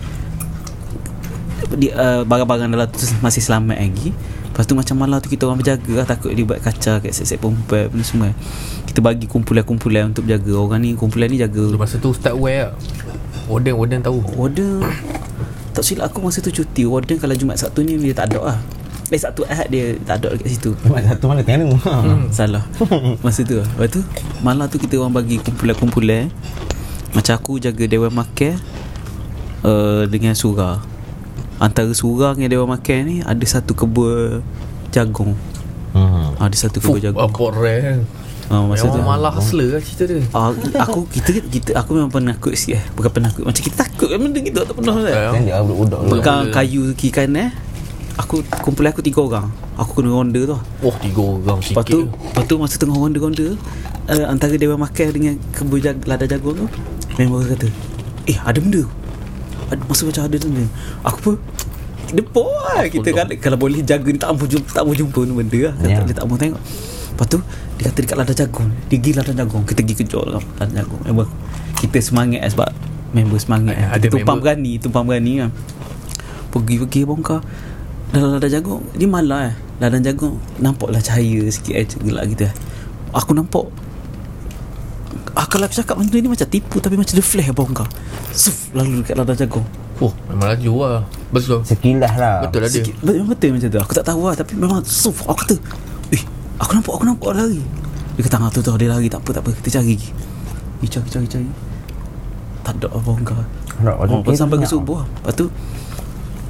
dia, 1.79 1.91
uh, 1.95 2.21
Barang-barang 2.27 2.75
dalam 2.75 2.91
tu 2.91 2.99
Masih 3.23 3.39
selamat 3.39 3.79
lagi. 3.79 4.11
Lepas 4.51 4.67
tu 4.67 4.75
macam 4.75 4.95
malam 4.99 5.23
tu 5.23 5.31
Kita 5.31 5.47
orang 5.47 5.63
berjaga 5.63 6.03
lah. 6.03 6.05
Takut 6.11 6.35
dia 6.35 6.43
buat 6.43 6.59
kaca 6.59 6.99
Kat 6.99 7.11
set-set 7.15 7.39
perempuan 7.39 7.87
Benda 7.87 8.03
semua. 8.03 8.29
Kita 8.83 8.99
bagi 8.99 9.31
kumpulan-kumpulan 9.31 10.11
Untuk 10.11 10.27
berjaga 10.27 10.53
Orang 10.59 10.83
ni 10.83 10.91
Kumpulan 10.91 11.31
ni 11.31 11.39
jaga. 11.39 11.71
Masa 11.79 12.03
tu 12.03 12.11
Ustaz 12.11 12.35
aware 12.35 12.67
lah. 12.67 12.73
Warden 13.47 13.79
Warden 13.79 13.99
tahu. 14.03 14.19
Warden. 14.35 14.83
Tak 15.71 15.87
silap 15.87 16.11
aku 16.11 16.19
masa 16.19 16.43
tu 16.43 16.51
cuti. 16.51 16.83
Warden 16.83 17.15
kalau 17.15 17.31
Jumat 17.31 17.63
Sabtu 17.63 17.79
ni 17.87 17.95
Dia 17.95 18.11
tak 18.11 18.35
ada 18.35 18.41
lah 18.43 18.59
Eh 19.13 19.21
Sabtu 19.21 19.45
Ahad 19.45 19.69
dia 19.69 19.93
tak 20.01 20.25
ada 20.25 20.33
dekat 20.33 20.49
situ 20.57 20.73
satu 20.73 21.29
mana 21.29 21.45
tengah 21.45 21.77
ha. 21.85 21.93
Hmm. 22.01 22.25
Salah 22.37 22.65
Masa 23.21 23.45
tu 23.45 23.61
lah 23.61 23.67
Lepas 23.77 23.93
tu 23.93 24.01
Malam 24.41 24.65
tu 24.65 24.81
kita 24.81 24.97
orang 24.97 25.13
bagi 25.13 25.37
kumpulan-kumpulan 25.37 26.33
Macam 27.13 27.33
aku 27.37 27.61
jaga 27.61 27.85
Dewan 27.85 28.09
Makan 28.09 28.57
uh, 29.61 30.09
Dengan 30.09 30.33
surah 30.33 30.81
Antara 31.61 31.93
surah 31.93 32.33
dengan 32.33 32.49
Dewan 32.57 32.69
Makan 32.73 32.99
ni 33.05 33.15
Ada 33.21 33.61
satu 33.61 33.77
kebun 33.77 34.41
Jagung 34.89 35.37
Hmm. 35.95 36.35
Ada 36.43 36.67
satu 36.67 36.83
Fuh, 36.83 36.99
kebun 36.99 37.07
jagung 37.07 37.23
Berapa 37.23 37.43
rare 37.55 38.03
uh, 38.51 38.67
Masa 38.67 38.89
tu 38.91 38.99
Memang 38.99 39.15
malah 39.15 39.31
hustler 39.31 39.79
lah 39.79 39.81
cerita 39.85 40.11
dia 40.11 40.27
uh, 40.35 40.51
Aku 40.83 41.07
kita 41.07 41.39
kita 41.39 41.71
Aku 41.77 41.95
memang 41.95 42.11
penakut 42.11 42.51
sikit 42.51 42.83
eh. 42.83 42.85
Bukan 42.99 43.21
penakut 43.21 43.47
Macam 43.47 43.61
kita 43.63 43.85
takut 43.85 44.11
kan 44.11 44.19
benda 44.19 44.43
gitu 44.43 44.59
Tak 44.59 44.75
pernah 44.75 44.97
kan. 44.99 45.39
Kan 45.39 45.41
dia. 45.47 45.55
Pegang 46.11 46.41
kayu 46.51 46.91
kiri 46.99 47.15
kanan 47.15 47.53
Aku 48.15 48.39
kumpulan 48.61 48.89
aku 48.89 49.03
tiga 49.03 49.19
orang. 49.19 49.47
Aku 49.75 49.99
kena 49.99 50.09
ronda 50.09 50.39
tu. 50.39 50.55
Oh 50.81 50.95
tiga 50.97 51.19
orang 51.19 51.59
sikit 51.59 51.75
Lepas 51.75 51.85
tu 51.85 51.99
Lepas 52.07 52.43
tu 52.47 52.55
masa 52.55 52.75
tengah 52.77 52.95
ronda-ronda 52.95 53.59
uh, 54.07 54.25
Antara 54.25 54.55
dia 54.55 54.71
makan 54.71 55.07
dengan 55.11 55.35
Kebun 55.51 55.83
jag, 55.83 55.99
lada 56.05 56.23
jagung 56.23 56.55
tu 56.55 56.67
Member 57.13 57.43
kata 57.45 57.67
Eh 58.23 58.39
ada 58.39 58.55
benda. 58.55 58.87
Ada, 59.67 59.81
Masa 59.83 60.07
macam 60.07 60.23
ada 60.23 60.37
benda 60.37 60.63
Aku 61.03 61.17
pun 61.19 61.35
Depok 62.15 62.47
lah 62.47 62.87
Kita 62.87 63.09
kan. 63.11 63.27
Kalau 63.35 63.57
boleh 63.57 63.83
jaga 63.83 64.07
ni 64.07 64.15
Tak 64.15 64.31
mau 64.31 64.47
jumpa 64.47 64.69
Tak 64.71 64.83
mau 64.83 64.95
jumpa 64.95 65.19
ni 65.21 65.33
benda 65.35 65.59
lah. 65.59 65.73
Ya. 65.83 65.99
yeah. 65.99 66.15
Tak 66.15 66.23
mau 66.23 66.37
tengok. 66.39 66.61
Lepas 67.11 67.25
tu 67.27 67.37
Dia 67.75 67.83
kata 67.91 67.99
dekat 67.99 68.17
lada 68.17 68.33
jagung 68.33 68.67
Dia 68.87 68.95
pergi 68.95 69.11
lada 69.11 69.31
jagung 69.33 69.63
Kita 69.65 69.79
pergi 69.81 69.95
kejar 69.97 70.23
lah 70.29 70.43
Lada 70.55 70.71
jagung. 70.73 71.01
Member 71.03 71.27
Kita 71.75 71.97
semangat 71.99 72.39
lah 72.39 72.51
sebab 72.53 72.69
Member 73.11 73.37
semangat 73.37 73.75
Eh, 73.75 73.83
Ada 73.83 73.95
ada 73.97 74.07
tumpang 74.07 74.39
member. 74.39 74.47
berani 74.47 74.71
Tumpang 74.79 75.03
berani 75.03 75.31
kan 75.37 75.49
Pergi-pergi 76.49 77.03
bongkar 77.03 77.43
Dalam 78.09 78.37
lada 78.37 78.47
jagung 78.47 78.83
Dia 78.93 79.07
malah 79.07 79.49
eh. 79.49 79.55
Lada 79.77 79.97
jagung 79.97 80.37
Nampaklah 80.57 81.01
cahaya 81.01 81.45
sikit 81.47 81.73
eh 81.73 81.85
Gelap 82.01 82.25
gitu 82.29 82.45
eh. 82.45 82.53
Aku 83.11 83.31
nampak 83.31 83.65
ah, 85.33 85.45
Kalau 85.45 85.65
aku 85.65 85.75
cakap 85.75 85.95
benda 85.95 86.15
ni 86.15 86.27
macam 86.27 86.45
tipu 86.45 86.77
Tapi 86.77 86.95
macam 86.95 87.13
dia 87.13 87.25
flash 87.25 87.49
bongkar 87.51 87.87
Suf 88.31 88.69
Lalu 88.75 89.03
dekat 89.03 89.15
lada 89.15 89.33
jagung. 89.33 89.63
Oh. 89.95 90.11
Memang 90.27 90.51
laju 90.51 90.71
lah. 90.83 90.99
Betul. 91.31 91.63
Sekilas 91.63 92.13
lah. 92.19 92.43
Betul 92.43 92.67
lah 92.67 92.69
dia. 92.69 92.83
Sikit, 92.83 92.95
betul, 92.99 93.13
memang 93.15 93.29
betul 93.31 93.49
macam 93.55 93.69
tu. 93.71 93.79
Aku 93.79 93.93
tak 93.95 94.05
tahu 94.05 94.21
lah 94.27 94.35
Tapi 94.35 94.53
memang 94.59 94.79
Suf. 94.83 95.23
Aku 95.23 95.39
kata 95.39 95.55
Eh 96.11 96.23
Aku 96.59 96.71
nampak 96.75 96.93
Aku 96.99 97.05
nampak 97.07 97.29
dia 97.31 97.39
lari. 97.41 97.63
Dia 98.15 98.21
kata 98.27 98.35
ah, 98.37 98.51
tu 98.51 98.59
tu 98.59 98.71
Dia 98.75 98.91
lari 98.91 99.07
tak 99.07 99.23
apa 99.23 99.29
tak 99.31 99.43
apa. 99.43 99.51
Kita 99.55 99.79
cari. 99.79 99.95
Eh 100.83 100.89
cari 100.91 101.07
cari 101.07 101.27
cari. 101.27 101.47
Tak 102.61 102.75
ada 102.75 102.87
apa 102.91 102.99
bongkar 102.99 103.39
Tak, 103.75 103.95
Oh, 104.03 104.19
sampai 104.31 104.57
ke 104.57 104.63
banyak. 104.63 104.71
subuh. 104.71 104.99
Lepas 105.03 105.33
tu 105.33 105.45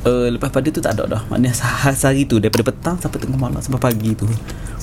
uh, 0.05 0.27
Lepas 0.27 0.50
pada 0.50 0.67
tu 0.67 0.79
tak 0.79 0.93
ada 0.93 1.03
dah. 1.07 1.21
Maknanya 1.27 1.51
sehari, 1.51 1.93
sehari 1.93 2.21
tu 2.24 2.38
Daripada 2.38 2.63
petang 2.63 2.95
sampai 2.95 3.17
tengah 3.17 3.35
malam 3.35 3.59
Sampai 3.59 3.81
pagi 3.83 4.13
tu. 4.13 4.25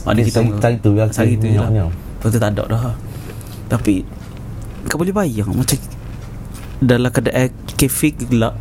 Maknanya 0.03 0.25
kita 0.27 0.39
sehari- 0.39 0.79
tu 0.79 0.91
yang 0.93 1.11
Sehari 1.11 1.35
tu 1.37 1.47
je 1.47 1.57
lah. 1.57 1.71
Lepas 1.89 2.29
tu 2.29 2.39
tak 2.39 2.51
ada 2.53 2.63
dah. 2.67 2.83
Tapi 3.69 3.95
Kau 4.85 4.99
boleh 4.99 5.11
bayang 5.11 5.51
Macam 5.51 5.79
Dalam 6.79 7.09
keadaan 7.09 7.49
Kafe 7.73 8.09
gelap 8.13 8.55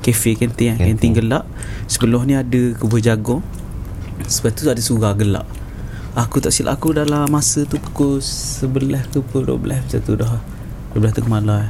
Kafe 0.00 0.34
kantin 0.34 0.74
Kantin. 0.74 0.86
Kantin 0.92 1.10
gelap 1.14 1.44
Sebelah 1.86 2.22
ni 2.22 2.34
ada 2.34 2.62
Kebun 2.74 2.98
jagung. 2.98 3.42
Sebab 4.22 4.50
tu 4.52 4.66
ada 4.66 4.78
surau 4.78 5.14
gelap 5.14 5.46
Aku 6.12 6.38
tak 6.38 6.52
silap 6.52 6.76
aku 6.76 6.92
dalam 6.92 7.24
masa 7.26 7.64
tu 7.64 7.80
Pukul 7.80 8.20
11 8.20 9.08
ke 9.08 9.18
pukul 9.22 9.48
12 9.48 9.80
Macam 9.80 10.00
tu 10.02 10.14
dah. 10.14 10.36
12 10.92 11.16
tengah 11.16 11.32
malam 11.32 11.64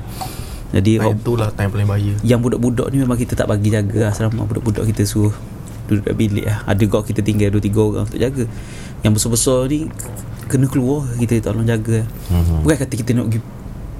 Jadi 0.73 0.97
Time 0.97 1.21
tu 1.21 1.37
lah 1.37 1.53
time 1.53 1.69
paling 1.69 1.85
bahaya. 1.85 2.13
yang 2.25 2.41
budak-budak 2.41 2.89
ni 2.89 3.05
memang 3.05 3.21
kita 3.21 3.37
tak 3.37 3.45
bagi 3.45 3.69
jaga 3.69 4.09
asrama. 4.09 4.49
Budak-budak 4.49 4.89
kita 4.89 5.05
suruh 5.05 5.37
duduk 5.85 6.09
dalam 6.09 6.17
bilik 6.17 6.45
lah. 6.49 6.65
Ada 6.65 6.83
kau 6.89 7.05
kita 7.05 7.21
tinggal 7.21 7.53
2-3 7.53 7.77
orang 7.77 8.05
untuk 8.09 8.17
jaga. 8.17 8.45
Yang 9.05 9.13
besar-besar 9.21 9.59
ni 9.69 9.93
kena 10.49 10.67
keluar 10.69 11.05
kita 11.21 11.45
tolong 11.45 11.69
jaga. 11.69 12.09
Mhm. 12.33 12.65
bukan 12.65 12.77
kata 12.81 12.95
kita 12.97 13.11
nak 13.13 13.25
pergi 13.29 13.41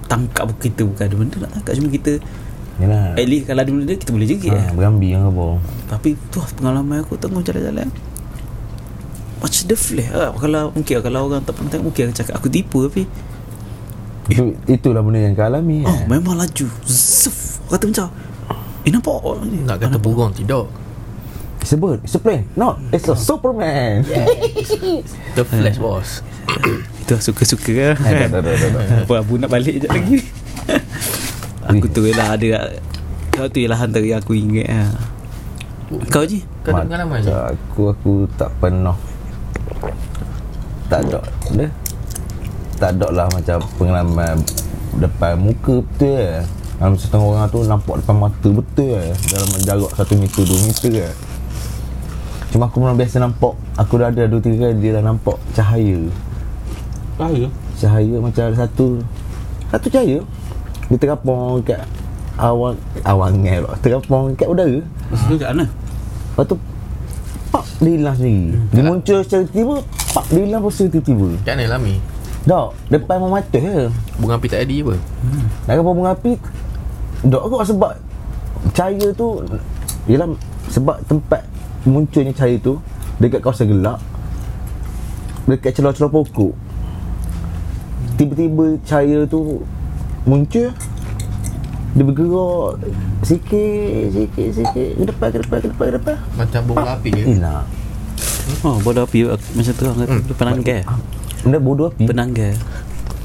tangkap 0.09 0.45
kita 0.61 0.83
bukan 0.85 1.05
ada 1.05 1.17
benda 1.17 1.37
nak 1.45 1.51
tangkap. 1.61 1.73
Cuma 1.77 1.89
kita 1.93 2.13
Yalah. 2.81 3.21
at 3.21 3.27
least 3.29 3.45
kalau 3.45 3.61
ada 3.61 3.69
benda 3.69 3.93
kita 3.93 4.11
boleh 4.17 4.29
jaga 4.33 4.49
ha, 4.49 4.57
eh. 4.57 4.69
Berambil 4.73 5.11
yang 5.13 5.25
apa? 5.29 5.47
Tapi 5.93 6.17
tu 6.33 6.41
lah 6.41 6.51
pengalaman 6.57 7.05
aku 7.05 7.21
tengok 7.21 7.45
jalan-jalan. 7.45 7.89
Macam 9.43 9.63
the 9.69 9.77
flash 9.77 10.09
lah 10.09 10.31
kalau 10.33 10.71
mungkin 10.73 10.95
kalau 11.03 11.21
orang 11.29 11.43
tak 11.45 11.53
pernah 11.59 11.69
tengok 11.69 11.85
mungkin 11.93 12.03
akan 12.09 12.17
cakap 12.17 12.35
aku 12.39 12.49
tipu 12.49 12.87
tapi 12.89 13.03
Itu, 14.31 14.55
Itulah 14.71 15.03
benda 15.03 15.19
yang 15.19 15.35
kau 15.35 15.47
alami. 15.47 15.83
Oh, 15.83 15.91
eh. 15.91 16.07
memang 16.07 16.39
laju. 16.39 16.67
Zuf 16.87 17.59
kata 17.73 17.89
macam 17.89 18.09
eh 18.83 18.91
nampak? 18.91 19.19
Ni 19.47 19.63
Nak 19.63 19.77
kata 19.79 19.99
burung 19.99 20.35
tidak. 20.35 20.67
It's 21.63 21.71
a 21.71 21.79
bird. 21.79 22.03
It's 22.03 22.19
a 22.19 22.21
plane. 22.21 22.51
No 22.59 22.75
It's 22.91 23.07
a 23.07 23.15
Superman. 23.15 24.03
The 25.39 25.47
flash 25.47 25.79
boss. 25.79 26.27
Itu 27.07 27.15
lah 27.15 27.23
suka-suka 27.23 27.95
lah 27.95 27.97
dah, 27.99 28.29
dah, 28.29 28.41
dah, 28.43 28.55
dah, 28.55 28.71
dah. 28.75 28.85
Apa 29.07 29.15
Abu 29.23 29.39
nak 29.39 29.47
balik 29.47 29.79
sekejap 29.79 29.91
lagi. 29.95 30.19
Aku 31.71 31.87
tu 31.87 32.03
lah 32.11 32.35
ada 32.35 32.75
Kau 33.31 33.47
tu 33.47 33.63
lah 33.63 33.79
antara 33.79 34.03
yang 34.03 34.19
aku 34.19 34.35
ingat 34.35 34.67
lah 34.67 34.91
Kau 36.11 36.27
je? 36.27 36.43
Kau 36.67 36.75
ada 36.75 36.83
pengalaman 36.85 37.23
je? 37.23 37.31
Aku 37.31 37.95
Aku 37.95 38.13
tak 38.35 38.51
pernah. 38.59 38.99
Tak 40.91 41.07
ada. 41.07 41.23
Dia 41.55 41.71
Tak 42.83 42.99
ada 42.99 43.09
lah 43.15 43.27
macam 43.31 43.63
Pengalaman 43.79 44.43
Depan 44.99 45.39
muka 45.39 45.87
betul 45.87 46.19
eh. 46.19 46.43
Dalam 46.83 46.99
setengah 46.99 47.27
orang 47.31 47.47
tu 47.47 47.63
Nampak 47.63 48.03
depan 48.03 48.17
mata 48.19 48.49
betul 48.51 48.99
eh. 48.99 49.15
Dalam 49.31 49.49
jarak 49.63 49.91
1 49.95 50.19
meter 50.19 50.43
2 50.43 50.67
meter 50.67 50.93
eh. 51.07 51.15
Cuma 52.51 52.67
aku 52.67 52.83
memang 52.83 52.99
biasa 52.99 53.23
nampak 53.23 53.55
Aku 53.79 54.03
dah 54.03 54.11
ada 54.11 54.27
2-3 54.27 54.59
kali 54.59 54.75
Dia 54.83 54.99
dah 54.99 55.05
nampak 55.15 55.39
cahaya. 55.55 56.11
Bahaya 57.15 57.47
Cahaya 57.79 58.17
macam 58.19 58.43
ada 58.51 58.57
satu 58.67 58.99
Satu 59.71 59.87
cahaya. 59.87 60.19
Dia 60.91 60.97
terapung 60.99 61.63
kat 61.63 61.87
Awan 62.35 62.75
Awangan 63.07 63.63
pula 63.63 63.79
Terapung 63.79 64.35
kat 64.35 64.51
udara. 64.51 64.83
Masa 65.07 65.25
tu 65.31 65.37
kat 65.39 65.49
mana? 65.55 65.67
Lepas 65.71 66.45
tu 66.51 66.57
Pak 67.55 67.65
Dia 67.79 67.95
hilang 67.95 68.17
sendiri. 68.19 68.59
Dia 68.75 68.83
muncul 68.83 69.19
secara 69.23 69.45
tiba 69.47 69.77
Pak 70.19 70.25
Dia 70.35 70.43
hilang 70.51 70.67
secara 70.67 70.91
tiba-tiba 70.99 71.29
Kat 71.47 71.55
mana 71.55 71.79
Lami 71.79 72.12
Dok 72.43 72.75
Depan 72.91 73.23
memang 73.23 73.39
mata 73.39 73.59
je 73.59 73.87
Bunga 74.19 74.35
api 74.35 74.47
tak 74.51 74.67
ada 74.67 74.75
apa? 74.75 74.95
Nak 75.67 75.75
kata 75.79 75.83
bunga 75.83 76.11
api. 76.11 76.33
Dok 77.23 77.43
aku 77.47 77.55
sebab 77.63 77.93
Cahaya 78.75 79.09
tu 79.15 79.47
Yelah 80.11 80.27
Sebab 80.75 80.97
tempat 81.07 81.43
Munculnya 81.87 82.35
cahaya 82.35 82.59
tu 82.59 82.83
Dekat 83.23 83.43
kawasan 83.43 83.71
gelap 83.71 84.03
Dekat 85.47 85.75
celah-celah 85.75 86.11
pokok. 86.11 86.55
Tiba-tiba 88.15 88.79
cahaya 88.87 89.27
tu 89.27 89.63
Muncul. 90.23 90.71
Dia 91.93 92.03
bergerak 92.07 92.71
Sikit 93.23 94.15
Sikit 94.15 94.49
Sikit. 94.51 94.91
Ke 94.99 95.05
depan 95.07 95.29
Ke 95.31 95.39
depan 95.47 95.59
Ke 95.59 95.67
depan 95.71 95.87
Ke 95.87 95.95
depan. 95.99 96.17
Macam 96.35 96.61
bola 96.67 96.91
api 96.99 97.09
ke? 97.11 97.23
Hilang 97.23 97.67
Oh 98.67 98.79
bola 98.83 99.07
api 99.07 99.31
Macam 99.31 99.73
tu 99.79 99.83
lah 99.87 99.95
hmm. 99.95 100.35
Penanggal 100.35 100.83
Benda 101.43 101.59
bodoh 101.59 101.87
api 101.89 102.07
Penanggal 102.07 102.55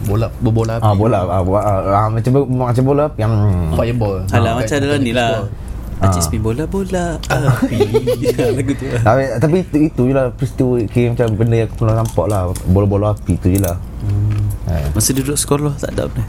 Bola 0.05 0.29
Berbola 0.38 0.77
api. 0.77 0.83
Ah 0.83 0.93
bola. 0.93 1.19
Ah, 1.25 1.41
bola, 1.41 1.59
ah, 1.59 1.79
ah, 1.97 2.07
macam 2.07 2.31
macam 2.45 2.83
bola 2.86 3.03
api 3.09 3.17
yang 3.17 3.33
Fireball. 3.74 4.29
Alah 4.29 4.51
Ah, 4.51 4.55
macam 4.57 4.75
dalam 4.77 5.00
ni 5.01 5.09
lah. 5.12 5.41
Baseball. 5.41 5.65
Acik 5.97 6.21
Ah. 6.21 6.25
spin 6.29 6.41
bola-bola 6.45 7.05
Api. 7.17 7.77
Lagu 8.53 8.74
tu. 8.77 8.86
Lah 8.86 9.01
tapi, 9.01 9.24
tapi 9.41 9.55
itu, 9.65 9.77
itu 9.89 10.01
je 10.03 10.13
lah 10.13 10.29
peristiwa 10.29 10.77
kira 10.86 11.17
macam 11.17 11.27
benda 11.33 11.55
yang 11.57 11.65
aku 11.65 11.75
pernah 11.81 11.95
nampak 11.97 12.25
lah. 12.27 12.41
Bola-bola 12.67 13.07
api 13.12 13.33
tu 13.36 13.50
je 13.50 13.57
lah. 13.57 13.74
Hmm. 14.05 14.69
eh, 14.69 14.86
Masa 14.93 15.09
duduk 15.09 15.33
sekolah 15.33 15.74
Tak 15.75 15.89
ada 15.91 16.05
apa 16.05 16.21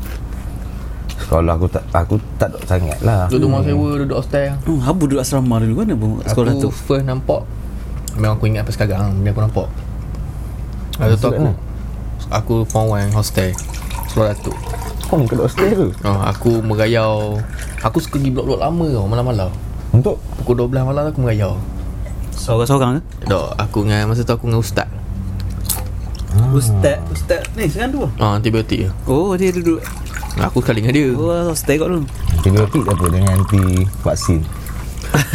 sekolah 1.18 1.52
aku 1.52 1.68
tak 1.68 1.85
aku 1.92 2.16
tak 2.40 2.49
ada 2.49 2.59
sangat 2.64 2.97
lah. 3.04 3.28
Duduk 3.28 3.52
rumah 3.52 3.61
sewa 3.61 4.00
Duduk 4.00 4.16
hostel. 4.16 4.57
Oh, 4.64 4.80
Habu 4.80 5.04
duduk 5.04 5.21
asrama 5.21 5.61
dulu. 5.61 5.85
Mana 5.85 5.92
sekolah 6.25 6.57
Aku 6.57 6.64
tu? 6.64 6.68
first 6.73 7.04
nampak. 7.04 7.45
Memang 8.16 8.40
aku 8.40 8.49
ingat 8.49 8.64
sampai 8.64 8.88
sekarang 8.88 9.21
Bila 9.21 9.30
aku 9.30 9.42
nampak. 9.45 9.66
Ada 10.97 11.14
tu 11.14 11.28
aku? 11.28 11.47
Aku 12.28 12.64
form 12.68 12.92
1 12.97 13.16
hostel 13.16 13.56
Sekolah 14.08 14.37
Datuk. 14.37 14.56
Kau 15.08 15.16
ke 15.25 15.35
hostel 15.40 15.73
tu 15.73 15.88
oh, 16.04 16.20
Aku 16.28 16.61
merayau. 16.61 17.40
Aku 17.80 18.02
suka 18.02 18.20
pergi 18.20 18.32
blok-blok 18.35 18.61
lama 18.61 18.87
tau 18.92 19.06
Malam-malam. 19.08 19.50
Untuk? 19.94 20.20
Pukul 20.42 20.68
12 20.68 20.85
malam 20.85 21.08
aku 21.08 21.25
merayau. 21.25 21.56
Seorang-seorang 22.37 23.00
ke? 23.00 23.32
Dok, 23.32 23.56
aku 23.56 23.88
dengan 23.88 24.12
Masa 24.12 24.23
tu 24.25 24.32
aku 24.37 24.52
dengan 24.52 24.61
ustaz. 24.61 24.88
Ustaz 26.52 27.00
Ustaz 27.08 27.40
Ni 27.56 27.66
sekarang 27.66 27.90
tu? 27.97 28.00
Ah, 28.20 28.37
antibiotik 28.37 28.85
je. 28.85 28.88
Oh 29.08 29.32
dia 29.35 29.49
duduk. 29.49 29.80
Aku 30.38 30.61
sekali 30.61 30.85
dengan 30.85 30.94
dia. 30.94 31.08
Oh 31.16 31.50
stay 31.56 31.80
kat 31.80 31.88
dulu 31.88 32.04
antibiotik 32.38 32.87
apa 32.87 33.04
dengan 33.11 33.30
anti 33.42 33.62
vaksin 34.06 34.40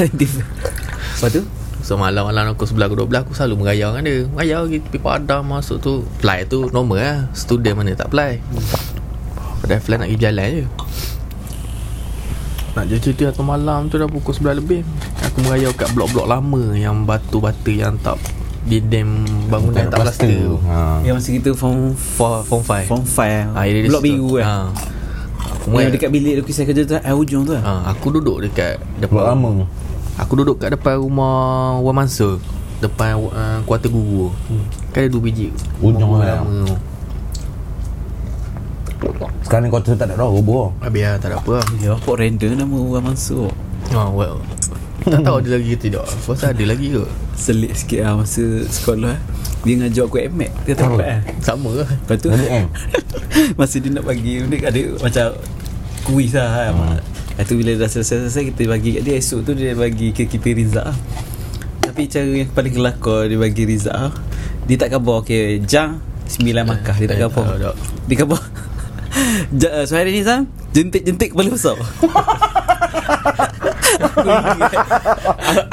Lepas 0.08 1.30
tu 1.30 1.44
So 1.84 2.00
malam-malam 2.00 2.56
aku 2.56 2.64
sebelah 2.64 2.88
aku 2.88 2.96
12 2.96 3.28
Aku 3.28 3.32
selalu 3.36 3.56
merayau 3.60 3.92
dengan 3.92 4.04
dia. 4.08 4.18
Merayau 4.26 4.60
pergi 4.66 4.80
pergi 4.80 5.00
padam 5.00 5.42
masuk 5.44 5.78
tu. 5.78 5.94
Fly 6.24 6.48
tu 6.48 6.72
normal 6.72 6.98
lah. 6.98 7.18
Student 7.36 7.76
mana 7.76 7.92
tak 7.92 8.08
fly. 8.08 8.40
Pada 9.60 9.76
fly 9.78 10.00
nak 10.00 10.08
pergi 10.08 10.24
jalan 10.24 10.48
je. 10.50 10.66
Nak 12.74 12.84
je 12.88 12.96
cerita 12.98 13.30
satu 13.30 13.44
malam 13.44 13.86
tu 13.86 14.00
dah 14.00 14.08
pukul 14.08 14.32
11 14.34 14.64
lebih. 14.64 14.82
Aku 15.22 15.44
merayau 15.44 15.72
kat 15.72 15.88
blok-blok 15.92 16.28
lama 16.28 16.72
Yang 16.72 17.04
batu-batu 17.04 17.72
yang 17.72 17.96
tak 18.00 18.20
Dinding 18.64 19.28
bangunan 19.52 19.92
tak 19.92 20.00
plaster. 20.00 20.28
tu. 20.28 20.56
Ha. 20.68 21.04
Yang 21.04 21.16
masa 21.20 21.30
kita 21.36 21.50
form 21.52 21.80
For, 21.96 22.48
form 22.48 22.64
5 22.64 22.88
Form 22.88 23.04
5 23.04 23.56
Ah, 23.56 23.64
dia 23.68 23.84
di 23.84 23.90
Blok 23.92 24.04
biru 24.04 24.40
kan 24.40 24.44
ha. 24.44 24.56
Aku, 25.64 25.76
Yang 25.76 26.00
dekat 26.00 26.10
bilik 26.12 26.34
tu 26.40 26.44
kisah 26.48 26.64
kerja 26.64 26.82
tu 26.84 26.96
Air 26.96 27.16
hujung 27.16 27.44
tu 27.44 27.56
ha, 27.56 27.92
aku 27.92 28.08
duduk 28.12 28.40
dekat 28.42 28.80
blok 29.00 29.20
depan 29.20 29.24
lama 29.36 29.52
Aku 30.22 30.38
duduk 30.38 30.62
kat 30.62 30.74
depan 30.74 31.02
rumah 31.02 31.78
Wan 31.82 31.96
Mansur 31.98 32.38
Depan 32.78 33.18
uh, 33.18 33.60
kuarter 33.66 33.90
guru 33.90 34.30
hmm. 34.30 34.66
Kan 34.94 35.06
ada 35.06 35.10
dua 35.10 35.22
biji 35.24 35.50
Ujung 35.82 35.98
Rumah 36.14 36.20
lah. 36.22 36.38
lama 36.44 36.70
tu. 36.70 36.78
sekarang 39.44 39.68
kau 39.68 39.84
tak 39.84 40.00
ada 40.00 40.16
dah 40.16 40.26
roboh 40.26 40.72
Habis 40.80 41.02
lah 41.04 41.16
tak 41.20 41.30
ada 41.34 41.38
apa 41.42 41.52
lah 41.60 41.68
Ya 41.82 41.92
apa 41.94 42.12
random 42.14 42.52
nama 42.56 42.78
Wan 42.78 43.02
Mansur 43.04 43.50
oh, 43.94 44.10
well. 44.14 44.38
Tak 45.04 45.20
tahu 45.20 45.36
ada 45.44 45.50
lagi 45.60 45.76
ke 45.76 45.78
tidak 45.90 46.08
Aku 46.08 46.32
rasa 46.32 46.56
ada 46.56 46.64
lagi 46.64 46.88
ke 46.96 47.04
Selit 47.36 47.76
sikit 47.76 48.08
lah 48.08 48.14
Masa 48.24 48.44
sekolah 48.64 49.20
Dia 49.68 49.74
ngajar 49.84 50.08
aku 50.08 50.16
MX 50.16 50.52
Dia 50.64 50.74
tak 50.80 50.88
Oh. 50.88 50.96
dapat 50.96 51.08
lah 51.12 51.20
Sama 51.44 51.70
lah 51.76 51.90
Lepas 51.92 52.18
tu 52.24 52.30
Masa 53.60 53.76
dia 53.84 53.90
nak 53.92 54.06
bagi 54.08 54.40
Dia 54.48 54.72
ada 54.72 54.82
macam 55.04 55.28
Kuis 56.08 56.32
lah 56.32 56.72
hmm. 56.72 57.13
Lepas 57.34 57.44
tu 57.44 57.56
bila 57.56 57.72
dah 57.76 57.90
selesai-selesai 57.90 58.54
Kita 58.54 58.62
bagi 58.68 58.90
kat 58.94 59.04
dia 59.04 59.14
Esok 59.16 59.40
tu 59.42 59.52
dia 59.54 59.74
bagi 59.74 60.10
ke 60.10 60.24
kita 60.24 60.50
Rizak 60.50 60.86
lah. 60.86 60.98
Tapi 61.82 62.06
cara 62.06 62.30
yang 62.30 62.48
paling 62.48 62.74
kelakar 62.74 63.26
Dia 63.26 63.38
bagi 63.38 63.64
Rizak 63.64 63.92
lah. 63.92 64.14
Dia 64.64 64.78
tak 64.78 64.90
khabar 64.92 65.22
Okay 65.22 65.58
Jang 65.60 65.98
Sembilan 66.24 66.64
markah 66.64 66.94
Dia 66.94 67.08
tak 67.08 67.18
Eh, 67.18 67.22
khabar. 67.24 67.46
Dia 68.06 68.16
khabar 68.16 68.42
Ja, 69.54 69.70
uh, 69.76 69.86
Suhairi 69.86 70.10
ni 70.10 70.22
Zam 70.22 70.46
Jentik-jentik 70.72 71.34
kepala 71.34 71.50
besar 71.50 71.78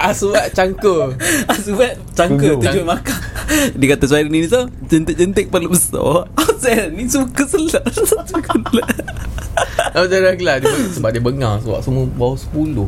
Asuat 0.00 0.52
cangkul 0.52 1.16
Asubat 1.46 1.96
cangkul. 2.12 2.60
Tujuh 2.60 2.84
markah 2.84 3.16
Dia 3.72 3.86
kata 3.90 4.04
Suhairi 4.04 4.28
ni 4.28 4.44
Zam 4.44 4.68
Jentik-jentik 4.84 5.48
kepala 5.48 5.68
besar 5.68 6.28
Asal 6.40 6.92
ni 6.92 7.08
suka 7.08 7.44
Suka 7.48 7.80
Aku 9.94 10.06
tak 10.06 10.18
ada 10.22 10.32
kelas 10.38 10.56
dia, 10.62 10.70
Sebab 10.96 11.10
dia 11.10 11.22
bengang 11.22 11.58
Sebab 11.62 11.80
semua 11.82 12.04
bawah 12.06 12.36
10 12.38 12.78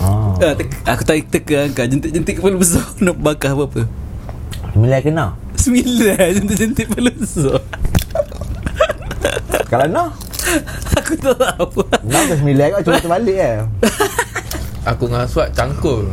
ah. 0.00 0.34
Ah, 0.40 0.54
Aku 0.96 1.02
tak 1.04 1.16
teka 1.28 1.68
angka 1.68 1.84
Jentik-jentik 1.86 2.40
kepala 2.40 2.56
besar 2.56 2.84
Nak 3.04 3.16
bakar 3.20 3.54
apa-apa. 3.54 3.84
Sembilan 4.72 5.00
kena. 5.02 5.26
Sembilan 5.58 6.28
Jentik-jentik 6.40 6.84
kepala 6.90 7.10
besar. 7.12 7.60
Kalau 9.70 9.86
no 9.86 10.04
Aku 10.98 11.12
tak 11.20 11.36
tahu 11.38 11.82
No 12.08 12.18
ke 12.26 12.34
sembilan 12.40 12.66
kot 12.74 12.80
Cuma 12.88 12.98
terbalik 12.98 13.38
eh? 13.38 13.58
Aku 14.88 15.12
dengan 15.12 15.28
Aswat 15.28 15.52
cangkul. 15.52 16.08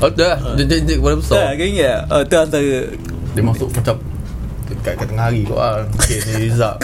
Oh 0.00 0.12
tu 0.12 0.22
lah 0.22 0.38
Dia 0.54 0.64
jentik 0.68 1.00
kepala 1.00 1.16
Tak 1.16 1.22
besar 1.24 1.44
kau 1.56 1.66
ingat 1.66 2.00
oh, 2.12 2.22
Tu 2.24 2.36
antara 2.36 2.76
Dia 3.32 3.42
masuk 3.42 3.68
macam 3.72 3.96
Dekat 4.68 4.94
kat 5.00 5.06
tengah 5.08 5.26
hari 5.32 5.40
kot 5.48 5.56
lah 5.56 5.88
Okay 6.04 6.20
ni 6.20 6.32
Rizak 6.48 6.76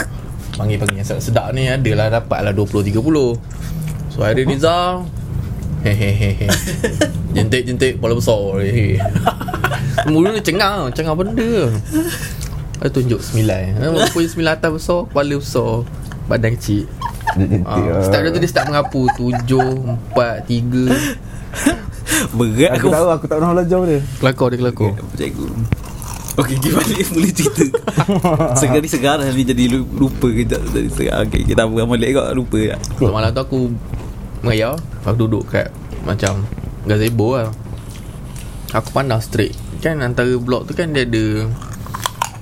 Panggil-panggil 0.53 1.01
yang 1.01 1.21
sedap 1.21 1.49
ni 1.51 1.65
Adalah 1.65 2.21
dapat 2.21 2.39
lah 2.45 2.53
20-30 2.53 2.93
So 4.13 4.21
hari 4.21 4.45
Rizak 4.45 5.09
Hehehe. 5.83 6.47
Jentik-jentik 7.35 7.99
kepala 7.99 8.15
besar 8.15 8.55
Hehehe. 8.63 9.03
Mula 10.07 10.31
dia 10.31 10.39
cengang 10.39 10.87
Cengang 10.95 11.19
benda. 11.19 11.67
Dia 12.79 12.87
tunjuk 12.87 13.19
sembilan. 13.19 13.83
Dia 13.83 14.07
punya 14.15 14.29
sembilan 14.31 14.51
atas 14.55 14.71
besar 14.79 14.99
Kepala 15.11 15.35
besar 15.35 15.71
Badan 16.31 16.55
kecil. 16.55 16.87
Jentik 17.35 17.67
Ah, 17.67 17.99
start 17.99 18.21
dia 18.23 18.31
tu 18.31 18.39
dia 18.39 18.47
start 18.47 18.65
mengapu. 18.71 19.11
Tujuh 19.19 19.69
Empat 19.83 20.47
Tiga. 20.47 20.87
Berat 22.31 22.71
Aku 22.79 22.87
tahu 22.87 23.07
aku 23.11 23.25
tak 23.27 23.35
pernah 23.39 23.51
belajar 23.51 23.79
dia 23.83 23.99
Kelakor 24.23 24.47
dia 24.51 24.59
kelakor 24.63 24.91
Cikgu 25.19 25.47
Okey, 26.33 26.57
kita 26.57 26.75
balik 26.75 27.05
mula 27.13 27.29
cerita. 27.29 27.63
Sekali 28.61 28.87
sekarang 28.87 29.29
ni 29.29 29.43
jadi 29.43 29.63
lu- 29.69 29.85
lupa 29.91 30.25
ke 30.27 30.43
tak? 30.43 30.65
Jadi 30.67 30.89
sekarang 30.89 31.29
okay, 31.29 31.41
Kita 31.43 31.61
apa 31.63 31.85
balik 31.85 32.09
kau 32.11 32.25
lupa 32.33 32.57
tak? 32.67 32.79
So, 32.97 33.09
malam 33.09 33.29
tu 33.29 33.39
aku 33.39 33.59
Merayau 34.41 34.73
Aku 35.03 35.15
duduk 35.19 35.45
kat 35.47 35.69
Macam 36.03 36.41
Gazebo 36.83 37.37
lah. 37.37 37.47
Aku 38.73 38.89
pandang 38.91 39.21
straight. 39.21 39.53
Kan 39.79 40.01
antara 40.01 40.33
blok 40.35 40.65
tu 40.65 40.73
kan 40.73 40.89
dia 40.89 41.05
ada 41.05 41.47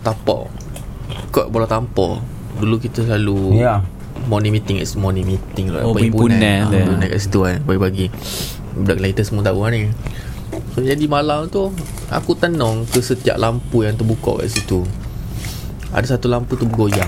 Tapak. 0.02 0.48
Kot 1.30 1.48
bola 1.48 1.68
tampar. 1.68 2.24
Dulu 2.58 2.80
kita 2.80 3.04
selalu 3.04 3.60
Ya. 3.60 3.84
Morning 4.24 4.50
meeting 4.52 4.80
It's 4.80 4.96
morning 4.96 5.28
meeting 5.28 5.70
lah. 5.70 5.84
Oh, 5.84 5.92
Perhimpunan. 5.92 6.40
perhimpunan. 6.40 6.58
Ah, 6.58 6.64
tu. 6.64 6.72
Perhimpunan 6.74 7.06
kat 7.06 7.20
situ 7.20 7.40
kan 7.42 7.58
Pagi-pagi. 7.62 8.06
Budak 8.74 8.98
later 8.98 9.24
semua 9.24 9.44
tahu 9.44 9.60
lah 9.60 9.70
ni 9.70 9.82
So 10.72 10.80
jadi 10.80 11.04
malam 11.08 11.52
tu 11.52 11.72
Aku 12.12 12.36
tenung 12.36 12.84
ke 12.88 13.00
setiap 13.00 13.40
lampu 13.40 13.88
yang 13.88 13.96
terbuka 13.96 14.44
kat 14.44 14.52
situ. 14.52 14.84
Ada 15.96 16.20
satu 16.20 16.28
lampu 16.28 16.60
tu 16.60 16.68
bergoyang. 16.68 17.08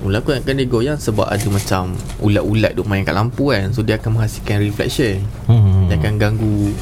Mula 0.00 0.20
aku 0.20 0.32
ingatkan 0.32 0.60
dia 0.60 0.68
goyang 0.68 0.96
sebab 1.00 1.28
ada 1.28 1.44
macam 1.48 1.96
Ulat-ulat 2.24 2.76
duk 2.76 2.88
main 2.88 3.04
kat 3.04 3.12
lampu 3.12 3.52
kan. 3.52 3.68
So 3.76 3.84
dia 3.84 4.00
akan 4.00 4.16
menghasilkan 4.16 4.64
reflection. 4.64 5.24
Hmm. 5.44 5.92
Dia 5.92 6.00
akan 6.00 6.12
ganggu 6.16 6.72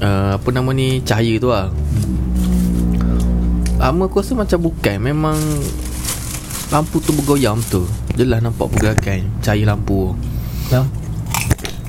uh, 0.00 0.40
Apa 0.40 0.48
nama 0.56 0.72
ni 0.72 1.04
Cahaya 1.04 1.36
tu 1.36 1.52
lah. 1.52 1.68
Lama 3.76 4.08
aku 4.08 4.24
rasa 4.24 4.32
macam 4.32 4.72
bukan. 4.72 4.96
Memang 5.04 5.36
Lampu 6.72 6.96
tu 7.04 7.12
bergoyang 7.12 7.60
betul. 7.60 7.84
Jelas 8.16 8.40
nampak 8.40 8.72
pergerakan 8.72 9.28
Cahaya 9.44 9.68
lampu. 9.68 10.16
Ya. 10.72 10.80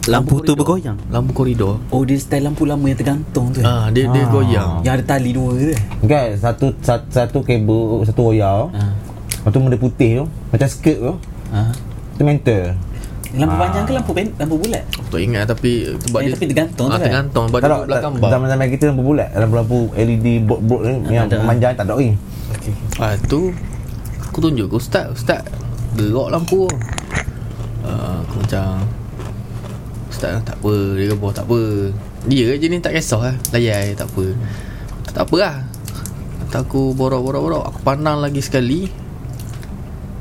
Lampu 0.06 0.36
tu 0.38 0.52
koridor. 0.52 0.56
bergoyang 0.58 0.98
Lampu 1.08 1.32
koridor 1.34 1.74
Oh 1.88 2.04
dia 2.04 2.18
style 2.18 2.44
lampu 2.44 2.64
lama 2.64 2.84
yang 2.84 2.96
tergantung 2.96 3.50
tu 3.50 3.62
Ah, 3.62 3.88
dia 3.88 4.04
dia 4.06 4.20
Ah. 4.20 4.28
goyang. 4.28 4.72
Yang 4.82 4.94
ada 4.94 5.04
tali 5.10 5.32
dua 5.32 5.52
tu 5.54 5.72
Kan 6.04 6.36
satu, 6.36 6.66
satu, 6.78 7.06
satu 7.10 7.38
kabel 7.40 8.04
Satu 8.04 8.22
wayar 8.28 8.68
ha. 8.70 8.84
Lepas 9.34 9.50
tu 9.50 9.60
benda 9.60 9.78
putih 9.78 10.12
tu 10.14 10.26
Macam 10.50 10.68
skirt 10.68 11.00
tu 11.00 11.14
ha. 11.50 11.72
Itu 12.12 12.22
mental 12.22 12.76
Lampu 13.34 13.50
Ah. 13.50 13.60
panjang 13.62 13.84
ke 13.84 13.94
lampu 13.94 14.12
pen, 14.12 14.28
lampu 14.36 14.56
bulat 14.58 14.84
Aku 14.94 15.08
tak 15.10 15.22
ingat 15.22 15.44
tapi 15.48 15.72
sebab 15.98 16.20
Eh, 16.20 16.24
dia 16.24 16.32
tapi 16.34 16.46
tergantung 16.48 16.86
tu 16.86 16.92
ah, 16.92 16.94
kan? 16.94 17.04
tergantung 17.04 17.44
sebab 17.48 17.58
Tak 17.58 17.64
dia 17.64 17.74
tak 17.74 17.88
belakang 17.88 18.14
bar. 18.14 18.30
Zaman-zaman 18.30 18.66
kita 18.70 18.84
lampu 18.92 19.04
bulat 19.06 19.30
Lampu-lampu 19.34 19.80
LED 19.96 20.26
board-board 20.44 20.82
ni 20.84 20.94
Yang 21.10 21.26
ada. 21.26 21.38
panjang 21.44 21.72
tak 21.74 21.86
ada 21.86 21.94
lagi 21.94 22.12
okay. 22.52 22.74
Ah 22.98 23.16
tu 23.24 23.56
aku 24.22 24.38
tunjuk 24.42 24.68
ke 24.68 24.76
ustaz, 24.76 25.06
ustaz 25.10 25.46
gerak 25.94 26.28
lampu. 26.30 26.66
Uh, 27.82 28.18
aku 28.20 28.42
macam 28.42 28.82
Ustaz 30.24 30.40
tak 30.48 30.56
apa 30.64 30.76
Dia 30.96 31.06
kata 31.12 31.28
tak 31.36 31.46
apa. 31.52 31.62
Dia 32.32 32.48
je 32.56 32.68
ni 32.72 32.80
tak 32.80 32.96
kisah 32.96 33.20
lah 33.20 33.36
Layan 33.52 33.92
je, 33.92 33.94
tak 34.00 34.08
apa. 34.08 34.26
Tak 35.12 35.24
apa 35.28 35.36
lah 35.36 35.56
Kata 36.40 36.64
aku 36.64 36.96
borok-borok-borok 36.96 37.64
Aku 37.68 37.80
pandang 37.84 38.24
lagi 38.24 38.40
sekali. 38.40 38.88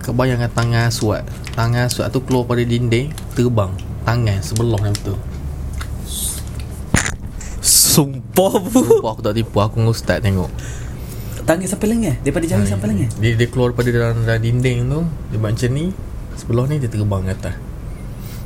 Kebayangkan 0.02 0.50
tangan 0.50 0.90
Aswad 0.90 1.22
Tangan 1.54 1.86
Aswad 1.86 2.10
tu 2.10 2.18
keluar 2.26 2.50
pada 2.50 2.66
dinding 2.66 3.14
Terbang. 3.38 3.70
Tangan 4.02 4.42
sebelah 4.42 4.82
yang 4.82 4.96
betul. 4.98 5.18
Sumpah 7.62 8.58
bu. 8.58 8.82
Sumpah 8.82 9.10
aku 9.14 9.22
tak 9.22 9.38
tipu 9.38 9.62
Aku 9.62 9.78
dengan 9.78 9.94
ustaz 9.94 10.18
tengok. 10.18 10.50
Tangan 11.46 11.66
sampai 11.70 11.86
lengan? 11.94 12.14
Daripada 12.26 12.44
jari 12.50 12.66
sampai 12.66 12.88
lengan? 12.90 13.10
Dia, 13.22 13.38
dia 13.38 13.46
keluar 13.46 13.70
daripada 13.70 13.94
dalam, 13.94 14.26
dalam 14.26 14.42
dinding 14.42 14.78
tu 14.90 15.00
Dia 15.30 15.38
macam 15.38 15.70
ni. 15.70 15.94
Sebelah 16.34 16.66
ni 16.66 16.82
dia 16.82 16.90
terbang 16.90 17.22
ke 17.22 17.34
atas 17.38 17.54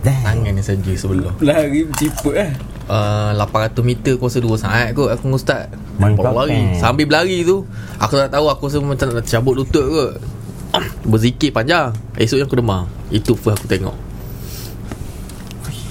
Tangan 0.07 0.53
ni 0.55 0.63
saja 0.63 0.93
sebelah. 0.95 1.35
Lari 1.43 1.83
berciput 1.83 2.35
eh? 2.39 2.51
Uh, 2.87 3.35
800 3.35 3.83
meter 3.83 4.15
aku 4.15 4.31
rasa 4.31 4.39
2 4.39 4.47
saat 4.63 4.95
kot. 4.95 5.11
Aku 5.11 5.27
dengan 5.27 5.43
ustaz 5.43 5.67
Mantap, 5.99 6.31
Baru 6.31 6.47
lari. 6.47 6.55
kan? 6.55 6.79
Sambil 6.79 7.11
berlari 7.11 7.43
tu 7.43 7.67
Aku 7.99 8.15
tak 8.15 8.31
tahu 8.31 8.47
Aku 8.47 8.71
rasa 8.71 8.79
macam 8.79 9.11
nak 9.11 9.27
cabut 9.27 9.59
lutut 9.59 9.83
kot. 9.83 10.13
Berzikir 11.11 11.51
panjang. 11.51 11.91
Esoknya 12.15 12.47
aku 12.47 12.63
demam. 12.63 12.87
Itu 13.11 13.35
first 13.35 13.59
aku 13.59 13.67
tengok. 13.67 13.97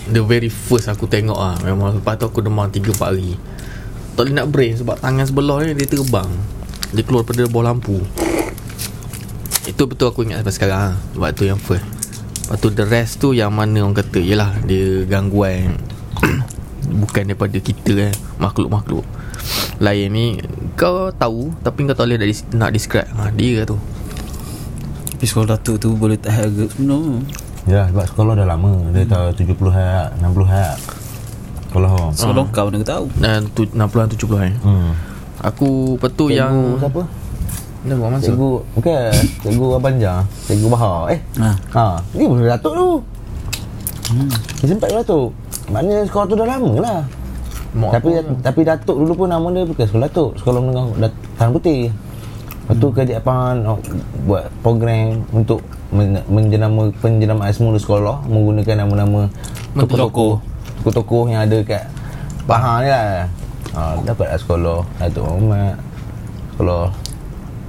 The 0.08 0.22
very 0.24 0.48
first 0.48 0.88
aku 0.88 1.10
tengok 1.12 1.36
ah. 1.36 1.60
Memang 1.68 2.00
lepas 2.00 2.16
tu 2.16 2.24
aku 2.24 2.40
demam 2.40 2.72
3-4 2.72 2.96
hari. 2.96 3.36
Tak 4.16 4.32
boleh 4.32 4.36
nak 4.40 4.48
brain 4.48 4.80
Sebab 4.80 4.96
tangan 5.04 5.28
sebelah 5.28 5.60
ni 5.68 5.76
Dia 5.76 5.92
terbang. 5.92 6.32
Dia 6.96 7.04
keluar 7.04 7.28
daripada 7.28 7.52
bawah 7.52 7.76
lampu. 7.76 8.00
Itu 9.68 9.84
betul 9.90 10.14
aku 10.14 10.24
ingat 10.24 10.40
sampai 10.46 10.56
sekarang 10.56 10.80
ah. 10.80 10.96
Sebab 11.12 11.30
tu 11.36 11.44
yang 11.44 11.60
first 11.60 11.84
Lepas 12.46 12.58
tu 12.62 12.70
the 12.70 12.86
rest 12.86 13.18
tu 13.18 13.34
Yang 13.34 13.52
mana 13.52 13.82
orang 13.82 13.98
kata 13.98 14.22
Yelah 14.22 14.54
dia 14.64 15.02
gangguan. 15.10 15.74
Bukan 17.02 17.26
daripada 17.26 17.58
kita 17.58 17.92
kan 17.98 18.14
Makhluk-makhluk. 18.38 19.02
Lain 19.82 20.08
ni 20.14 20.38
Kau 20.78 21.10
tahu 21.10 21.50
Tapi 21.60 21.90
kau 21.90 21.98
tak 21.98 22.06
boleh 22.06 22.18
nak 22.22 22.30
dis- 22.30 22.50
nak 22.54 22.70
describe. 22.70 23.10
Ha, 23.18 23.34
Dia 23.34 23.66
tu. 23.66 23.82
Tapi 25.16 25.26
sekolah 25.26 25.58
Datuk 25.58 25.82
tu 25.82 25.90
boleh 25.98 26.22
tahan 26.22 26.46
agak 26.46 26.70
sebenar 26.72 27.26
Ya 27.66 27.90
sebab 27.90 28.06
sekolah 28.06 28.34
dah 28.38 28.46
lama. 28.46 28.78
Dia 28.94 29.10
tahu 29.10 29.34
70 29.34 29.74
hat 29.74 30.14
60 30.22 30.46
hat 30.46 30.78
Sekolah 31.66 31.90
orang 31.90 32.14
Sekolah 32.14 32.46
kau 32.54 32.66
mana 32.70 32.78
aku 32.78 32.88
tahu. 32.88 33.06
Dan 33.18 33.40
tu, 33.50 33.66
60-an 33.66 34.08
70 34.14 34.22
kan 34.38 34.54
hmm. 34.62 34.92
Aku 35.42 35.98
Lepas 35.98 36.12
tu 36.14 36.30
Cikgu 36.30 36.38
yang 36.38 36.54
siapa? 36.78 37.25
Dah 37.86 37.96
buat 37.96 38.10
masa 38.12 38.26
Cikgu 38.26 38.52
Bukan 38.74 39.12
Cikgu 39.42 39.66
Abang 39.74 39.96
Jar 39.96 40.26
Cikgu 40.44 40.68
Bahar 40.68 41.10
Eh 41.10 41.20
ha. 41.38 41.50
Ha, 41.72 41.86
ni 42.12 42.26
pun 42.26 42.42
Datuk 42.42 42.74
tu. 42.74 42.88
Hmm. 44.06 44.30
Dia 44.62 44.68
sempat 44.68 44.90
Datuk. 44.92 45.30
Maknanya 45.68 46.06
sekolah 46.06 46.26
tu 46.26 46.36
dah 46.36 46.48
lama 46.48 46.72
lah. 46.78 47.00
Mak 47.76 47.92
tapi 47.92 48.10
kan. 48.14 48.26
tapi 48.42 48.62
Datuk 48.64 48.98
dulu 48.98 49.14
pun 49.16 49.28
nama 49.28 49.46
dia 49.50 49.64
bukan 49.64 49.84
sekolah 49.84 50.06
Datuk, 50.06 50.32
sekolah 50.40 50.60
menengah 50.60 50.86
Dat- 51.00 51.22
Tahan 51.36 51.52
Putih. 51.52 51.82
Lepas 52.66 52.76
tu 52.80 52.88
kerja 52.90 53.14
apa 53.18 53.34
buat 54.26 54.50
program 54.60 55.22
untuk 55.30 55.62
men- 55.92 56.26
menjenama 56.26 56.90
penjenamaan 56.98 57.52
semula 57.52 57.78
sekolah 57.78 58.26
menggunakan 58.26 58.82
nama-nama 58.82 59.30
Tokoh-tokoh. 59.76 60.42
tokoh-tokoh 60.80 61.30
yang 61.30 61.46
ada 61.46 61.62
kat 61.62 61.84
Pahang 62.46 62.82
ni 62.82 62.90
lah. 62.90 63.26
Ha, 63.74 64.00
dapat 64.02 64.28
lah 64.28 64.40
sekolah 64.40 64.80
Datuk 64.98 65.26
Muhammad. 65.28 65.76
Sekolah 66.54 66.84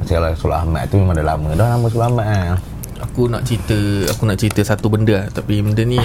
macam 0.06 0.48
lah 0.50 0.62
Ahmad 0.62 0.82
tu 0.86 1.02
memang 1.02 1.18
dah 1.18 1.26
lama. 1.26 1.48
Dah 1.58 1.66
nama 1.74 1.86
sekolah 1.90 2.06
Ahmad 2.06 2.26
kan. 2.30 2.56
Aku 2.96 3.28
nak 3.28 3.44
cerita 3.44 3.76
Aku 4.16 4.24
nak 4.24 4.40
cerita 4.40 4.64
satu 4.64 4.88
benda 4.88 5.20
lah. 5.20 5.26
Tapi 5.28 5.60
benda 5.60 5.84
ni 5.84 6.00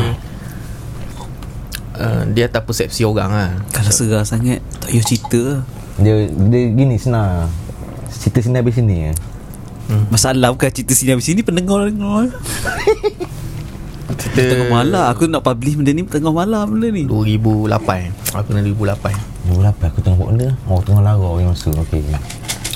uh, 1.95 2.23
Dia 2.35 2.51
atas 2.51 2.67
persepsi 2.67 3.07
orang 3.07 3.31
lah 3.31 3.51
Kalau 3.71 3.91
serah 3.95 4.27
sangat 4.27 4.59
Tak 4.83 4.91
payah 4.91 5.05
cerita. 5.07 5.41
Dia 6.01 6.27
dia 6.27 6.61
gini 6.73 6.99
senang. 6.99 7.47
Cerita 8.11 8.43
sini 8.43 8.59
habis 8.59 8.75
sini 8.75 8.95
ya. 9.07 9.13
Masalah 10.11 10.51
bukan 10.51 10.71
cerita 10.71 10.91
sini 10.95 11.15
habis 11.15 11.27
sini 11.27 11.43
Pendengar-dengar 11.43 12.31
Kita 14.11 14.39
Tengah 14.51 14.67
malam 14.71 15.03
Aku 15.15 15.27
nak 15.27 15.43
publish 15.43 15.79
benda 15.79 15.91
ni 15.95 16.03
Tengah 16.03 16.31
malam 16.31 16.75
benda 16.75 16.87
ni. 16.91 17.07
2008 17.07 18.35
Aku 18.35 18.51
kena 18.51 18.63
2008 18.67 19.31
2008 19.41 19.89
aku 19.89 19.99
tengok 20.05 20.17
buat 20.21 20.29
benda. 20.37 20.49
Oh 20.69 20.79
tengah 20.85 21.01
lara 21.01 21.25
orang 21.25 21.49
masa. 21.49 21.73
Okay 21.73 22.05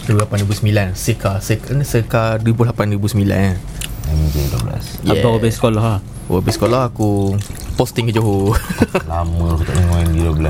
2008 0.05 0.45
2009 0.45 0.93
Seka 0.93 1.41
Seka, 1.41 1.73
Seka 1.81 2.23
2008 2.37 2.93
2009 3.01 3.33
eh. 3.33 3.57
MJ12 4.05 4.69
Yeah. 5.05 5.21
Abang 5.21 5.37
habis 5.37 5.57
sekolah 5.57 5.81
ha? 5.81 5.95
Habis 6.29 6.57
sekolah 6.57 6.89
aku 6.89 7.37
posting 7.77 8.09
ke 8.09 8.13
Johor. 8.17 8.57
Lama 9.09 9.53
aku 9.53 9.61
tak 9.65 9.73
tengok 9.77 9.97
MJ12 10.09 10.47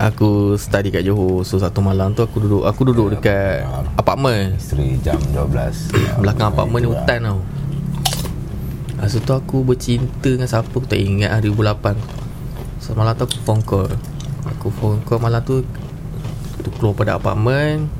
Aku 0.00 0.28
study 0.56 0.88
kat 0.88 1.04
Johor. 1.04 1.44
So 1.44 1.60
satu 1.60 1.84
malam 1.84 2.16
tu 2.16 2.24
aku 2.24 2.40
duduk 2.40 2.64
Aku 2.64 2.88
duduk 2.88 3.12
dekat 3.12 3.64
apartmen 4.00 4.56
Isteri 4.56 4.96
jam 5.04 5.20
12 5.32 6.20
Belakang 6.24 6.56
apartmen 6.56 6.80
ni 6.84 6.88
hutan 6.88 7.20
tau. 7.20 7.40
Masa 8.96 9.16
tu 9.20 9.32
aku 9.32 9.64
bercinta 9.64 10.28
dengan 10.28 10.48
siapa 10.48 10.68
Aku 10.72 10.84
tak 10.84 11.00
ingat 11.00 11.36
lah 11.36 11.40
2008 11.40 12.00
So 12.80 12.96
malam 12.96 13.12
tu 13.16 13.28
aku 13.28 13.36
phone 13.44 13.60
call. 13.60 13.92
Aku 14.56 14.72
phone 14.72 15.00
call 15.04 15.20
malam 15.20 15.44
tu 15.44 15.64
Tu 16.60 16.68
keluar 16.76 16.96
pada 16.96 17.16
apartmen 17.20 17.99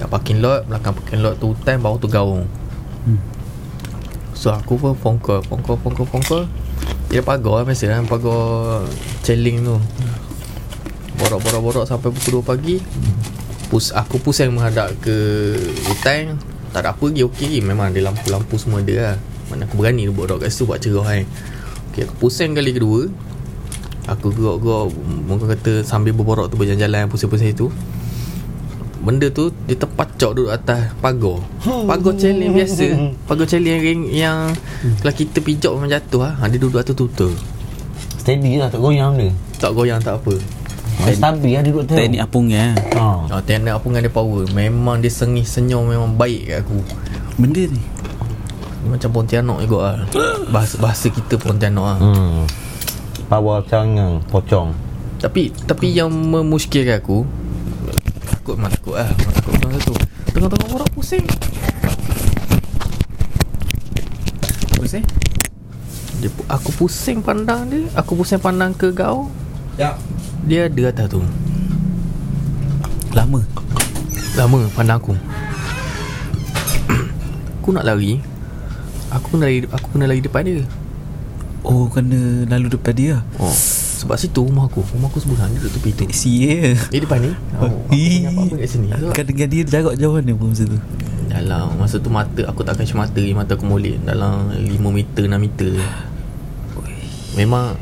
Kat 0.00 0.08
parking 0.08 0.40
lot 0.40 0.64
Belakang 0.64 0.96
parking 0.96 1.20
lot 1.20 1.36
tu 1.36 1.52
hutan 1.52 1.76
Bawah 1.76 2.00
tu 2.00 2.08
gaung. 2.08 2.48
Hmm. 3.04 3.20
So 4.32 4.48
aku 4.48 4.80
pun 4.80 4.96
phone 4.96 5.20
call 5.20 5.44
Phone 5.44 5.60
call, 5.60 5.76
phone 5.76 5.92
call, 5.92 6.08
phone 6.08 6.24
call. 6.24 6.44
Dia 7.12 7.20
pagar 7.20 7.60
lah 7.60 7.64
biasa 7.68 7.92
kan 7.92 8.08
Pagar 8.08 8.88
Cheling 9.20 9.60
tu. 9.60 9.76
Borak-borak-borak 11.20 11.84
Sampai 11.84 12.08
pukul 12.08 12.40
2 12.40 12.48
pagi. 12.48 12.76
Pus, 13.68 13.92
Aku 13.92 14.16
pusing 14.24 14.56
menghadap 14.56 14.96
ke 15.04 15.52
hutan. 15.84 16.40
Tak 16.72 16.80
ada 16.86 16.96
apa 16.96 17.04
lagi 17.04 17.28
Okey. 17.28 17.60
Lagi 17.60 17.66
Memang 17.66 17.92
ada 17.92 18.00
lampu-lampu 18.00 18.56
semua 18.56 18.80
ada 18.80 18.96
lah. 18.96 19.16
Mana 19.52 19.68
aku 19.68 19.76
berani 19.82 20.08
duduk 20.08 20.40
kat 20.40 20.48
situ 20.48 20.64
Buat 20.64 20.80
cerah 20.80 21.04
kan 21.04 21.26
Okey 21.92 22.08
aku 22.08 22.14
pusing 22.16 22.56
kali 22.56 22.72
kedua. 22.72 23.10
Aku 24.08 24.32
gerak-gerak 24.32 24.96
Mungkin 25.28 25.46
kata 25.50 25.72
Sambil 25.84 26.16
berborak 26.16 26.48
tu 26.48 26.56
Berjalan-jalan 26.56 27.12
Pusing-pusing 27.12 27.52
itu 27.52 27.68
Benda 29.00 29.26
tu 29.28 29.48
Dia 29.64 29.74
terpacok 29.74 30.30
duduk 30.36 30.52
atas 30.52 30.92
pagar. 31.00 31.40
Pagar 31.88 32.12
celing 32.14 32.52
biasa. 32.52 32.86
Pagar 33.24 33.48
celing 33.48 33.72
yang, 33.72 33.82
ring- 33.82 34.10
yang 34.12 34.38
Kalau 35.00 35.14
kita 35.14 35.40
pijak 35.40 35.72
memang 35.72 35.88
jatuh 35.90 36.20
lah. 36.20 36.32
ha, 36.36 36.46
Dia 36.46 36.60
duduk 36.60 36.78
atas 36.78 36.92
tutup 36.92 37.32
Steady 38.16 38.60
lah 38.60 38.68
tak 38.68 38.78
goyang 38.78 39.16
dia. 39.16 39.32
Tak 39.56 39.72
goyang 39.72 39.96
tak 39.98 40.20
apa. 40.20 40.36
Dia 41.00 41.16
stabil 41.16 41.56
lah 41.56 41.64
dia 41.64 41.72
duduk 41.72 41.88
tu 41.88 41.96
Teknik 41.96 42.20
apungnya 42.20 42.76
ha. 42.92 43.24
Oh, 43.24 43.40
teknik 43.40 43.72
apa 43.72 43.80
dengan 43.82 44.02
dia 44.04 44.12
power. 44.12 44.44
Memang 44.52 45.00
dia 45.00 45.08
sengih 45.08 45.42
senyum 45.42 45.88
Memang 45.88 46.12
baik 46.14 46.40
kat 46.46 46.56
aku. 46.60 46.78
Benda 47.40 47.64
ni? 47.64 47.80
Dia 47.80 48.88
Macam 48.90 49.08
Pontianak 49.10 49.58
juga 49.64 49.78
lah 49.80 49.96
Bahasa, 50.48 50.76
bahasa 50.76 51.08
kita 51.08 51.36
Pontianak 51.36 51.80
lah 51.80 51.98
hmm. 51.98 52.44
Power 53.26 53.64
cangang 53.64 54.20
Pocong. 54.28 54.76
Tapi 55.16 55.48
Tapi 55.64 55.86
yang 55.88 56.12
memuskilkan 56.12 57.00
aku 57.00 57.24
Takut 58.50 58.66
memang 58.66 58.74
takut 58.74 58.94
lah 58.98 59.06
Memang 59.14 59.34
takut 59.38 59.52
masa 59.62 59.78
tu. 59.86 59.94
Tengah-tengah 60.34 60.68
orang 60.74 60.90
pusing. 60.90 61.26
Pusing? 64.74 65.04
Dia, 66.18 66.30
Aku 66.50 66.70
pusing 66.74 67.18
pandang 67.22 67.70
dia. 67.70 67.86
Aku 67.94 68.18
pusing 68.18 68.42
pandang 68.42 68.74
ke 68.74 68.90
kau 68.90 69.30
Ya 69.78 69.94
Dia 70.50 70.66
ada 70.66 70.82
atas 70.90 71.06
tu. 71.14 71.22
Lama? 73.14 73.38
Lama 74.34 74.66
pandang 74.74 74.98
aku. 74.98 75.14
Aku 77.62 77.70
nak 77.70 77.86
lari. 77.86 78.18
Aku 79.14 79.38
kena 79.38 79.46
lari 79.46 79.62
Aku 79.70 79.86
kena 79.94 80.10
lari 80.10 80.22
depan 80.26 80.42
dia. 80.42 80.66
Oh 81.62 81.86
kena 81.86 82.50
lalu 82.50 82.66
depan 82.66 82.98
dia? 82.98 83.16
Oh 83.38 83.54
Sebab 84.00 84.16
situ 84.16 84.40
rumah 84.40 84.64
aku. 84.64 84.80
Rumah 84.80 85.12
aku 85.12 85.20
sebelah 85.20 85.44
Dia 85.52 85.60
duduk 85.60 85.72
tepi 85.76 85.90
tu 85.92 86.04
Sia 86.08 86.72
Dia 86.88 87.00
depan 87.04 87.20
ni? 87.20 87.30
Oh, 87.60 87.68
Aku 87.68 87.92
punya 87.92 88.32
apa-apa 88.32 88.54
kat 88.56 88.68
sini? 88.72 88.88
Dengan 89.12 89.48
dia 89.52 89.62
jarak 89.68 89.94
jauh 90.00 90.16
mana 90.16 90.32
pun 90.32 90.46
masa 90.56 90.64
tu? 90.64 90.78
Dalam 91.28 91.76
Masa 91.76 91.96
tu 92.00 92.08
mata 92.08 92.40
Aku 92.48 92.64
tak 92.64 92.80
kasi 92.80 92.96
mata 92.96 93.20
lagi, 93.20 93.36
Mata 93.36 93.60
aku 93.60 93.68
molek. 93.68 94.00
Dalam 94.00 94.48
5 94.56 94.64
meter 94.88 95.24
6 95.28 95.36
meter. 95.36 95.72
Memang 97.36 97.76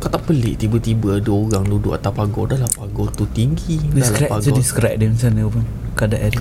Kau 0.00 0.08
tak 0.08 0.24
pelik 0.24 0.56
Tiba-tiba 0.56 1.20
ada 1.20 1.30
orang 1.30 1.68
Duduk 1.68 1.92
atas 1.92 2.12
pagar. 2.16 2.56
Dah 2.56 2.58
lah 2.64 2.70
pagar 2.72 3.12
tu 3.12 3.28
tinggi. 3.28 3.76
Lah 3.92 4.08
Describe 4.08 4.32
je 4.32 4.32
pagar 4.32 4.52
describe 4.56 4.96
dia 4.96 5.08
macam 5.12 5.28
mana 5.36 5.42
pun 5.52 5.64
Keadaan 6.00 6.32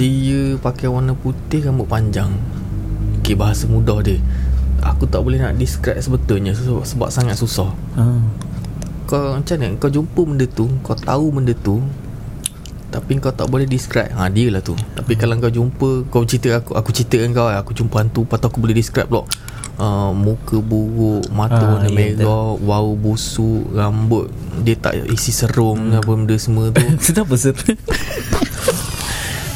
Dia. 0.00 0.40
Pakai 0.56 0.88
warna 0.88 1.12
putih 1.12 1.60
Rambut 1.68 1.84
panjang. 1.84 2.32
Okay 3.20 3.36
bahasa 3.36 3.68
mudah 3.68 4.00
dia 4.00 4.16
Aku 4.82 5.06
tak 5.06 5.22
boleh 5.22 5.38
nak 5.38 5.54
describe 5.54 6.00
sebetulnya 6.00 6.56
Sebab, 6.56 6.82
sebab 6.82 7.08
sangat 7.12 7.38
susah. 7.38 7.70
Ha. 7.94 8.02
Kau 9.04 9.36
macam 9.36 9.56
mana? 9.60 9.76
Kau 9.76 9.92
jumpa 9.92 10.20
benda 10.24 10.46
tu 10.48 10.66
Kau 10.80 10.96
tahu 10.96 11.28
benda 11.30 11.52
tu 11.52 11.84
Tapi 12.88 13.20
kau 13.20 13.34
tak 13.34 13.52
boleh 13.52 13.68
describe. 13.68 14.10
Ha 14.16 14.32
dia 14.32 14.48
lah 14.48 14.64
tu. 14.64 14.74
Tapi 14.96 15.12
kalau 15.14 15.36
kau 15.38 15.52
jumpa 15.52 16.08
Kau 16.08 16.24
cerita 16.24 16.58
aku 16.58 16.72
Aku 16.74 16.90
cerita 16.90 17.20
dengan 17.20 17.36
kau 17.36 17.48
Aku 17.52 17.70
jumpa 17.76 18.00
hantu 18.00 18.24
Lepas 18.24 18.40
tu 18.40 18.46
aku 18.48 18.58
boleh 18.58 18.76
describe 18.76 19.06
pula. 19.06 19.28
Uh, 19.74 20.14
Muka 20.14 20.62
buruk 20.62 21.26
Mata 21.34 21.58
Ah, 21.58 21.70
warna 21.78 21.90
merah 21.90 22.54
Bau 22.54 22.94
busuk 22.94 23.74
Rambut 23.74 24.30
Dia 24.62 24.78
tak 24.78 24.94
isi 25.10 25.34
serum 25.34 25.90
hmm. 25.90 25.98
Apa 25.98 26.10
benda 26.14 26.36
semua 26.38 26.70
tu. 26.70 26.82
Kenapa 27.04 27.34
sir? 27.34 27.58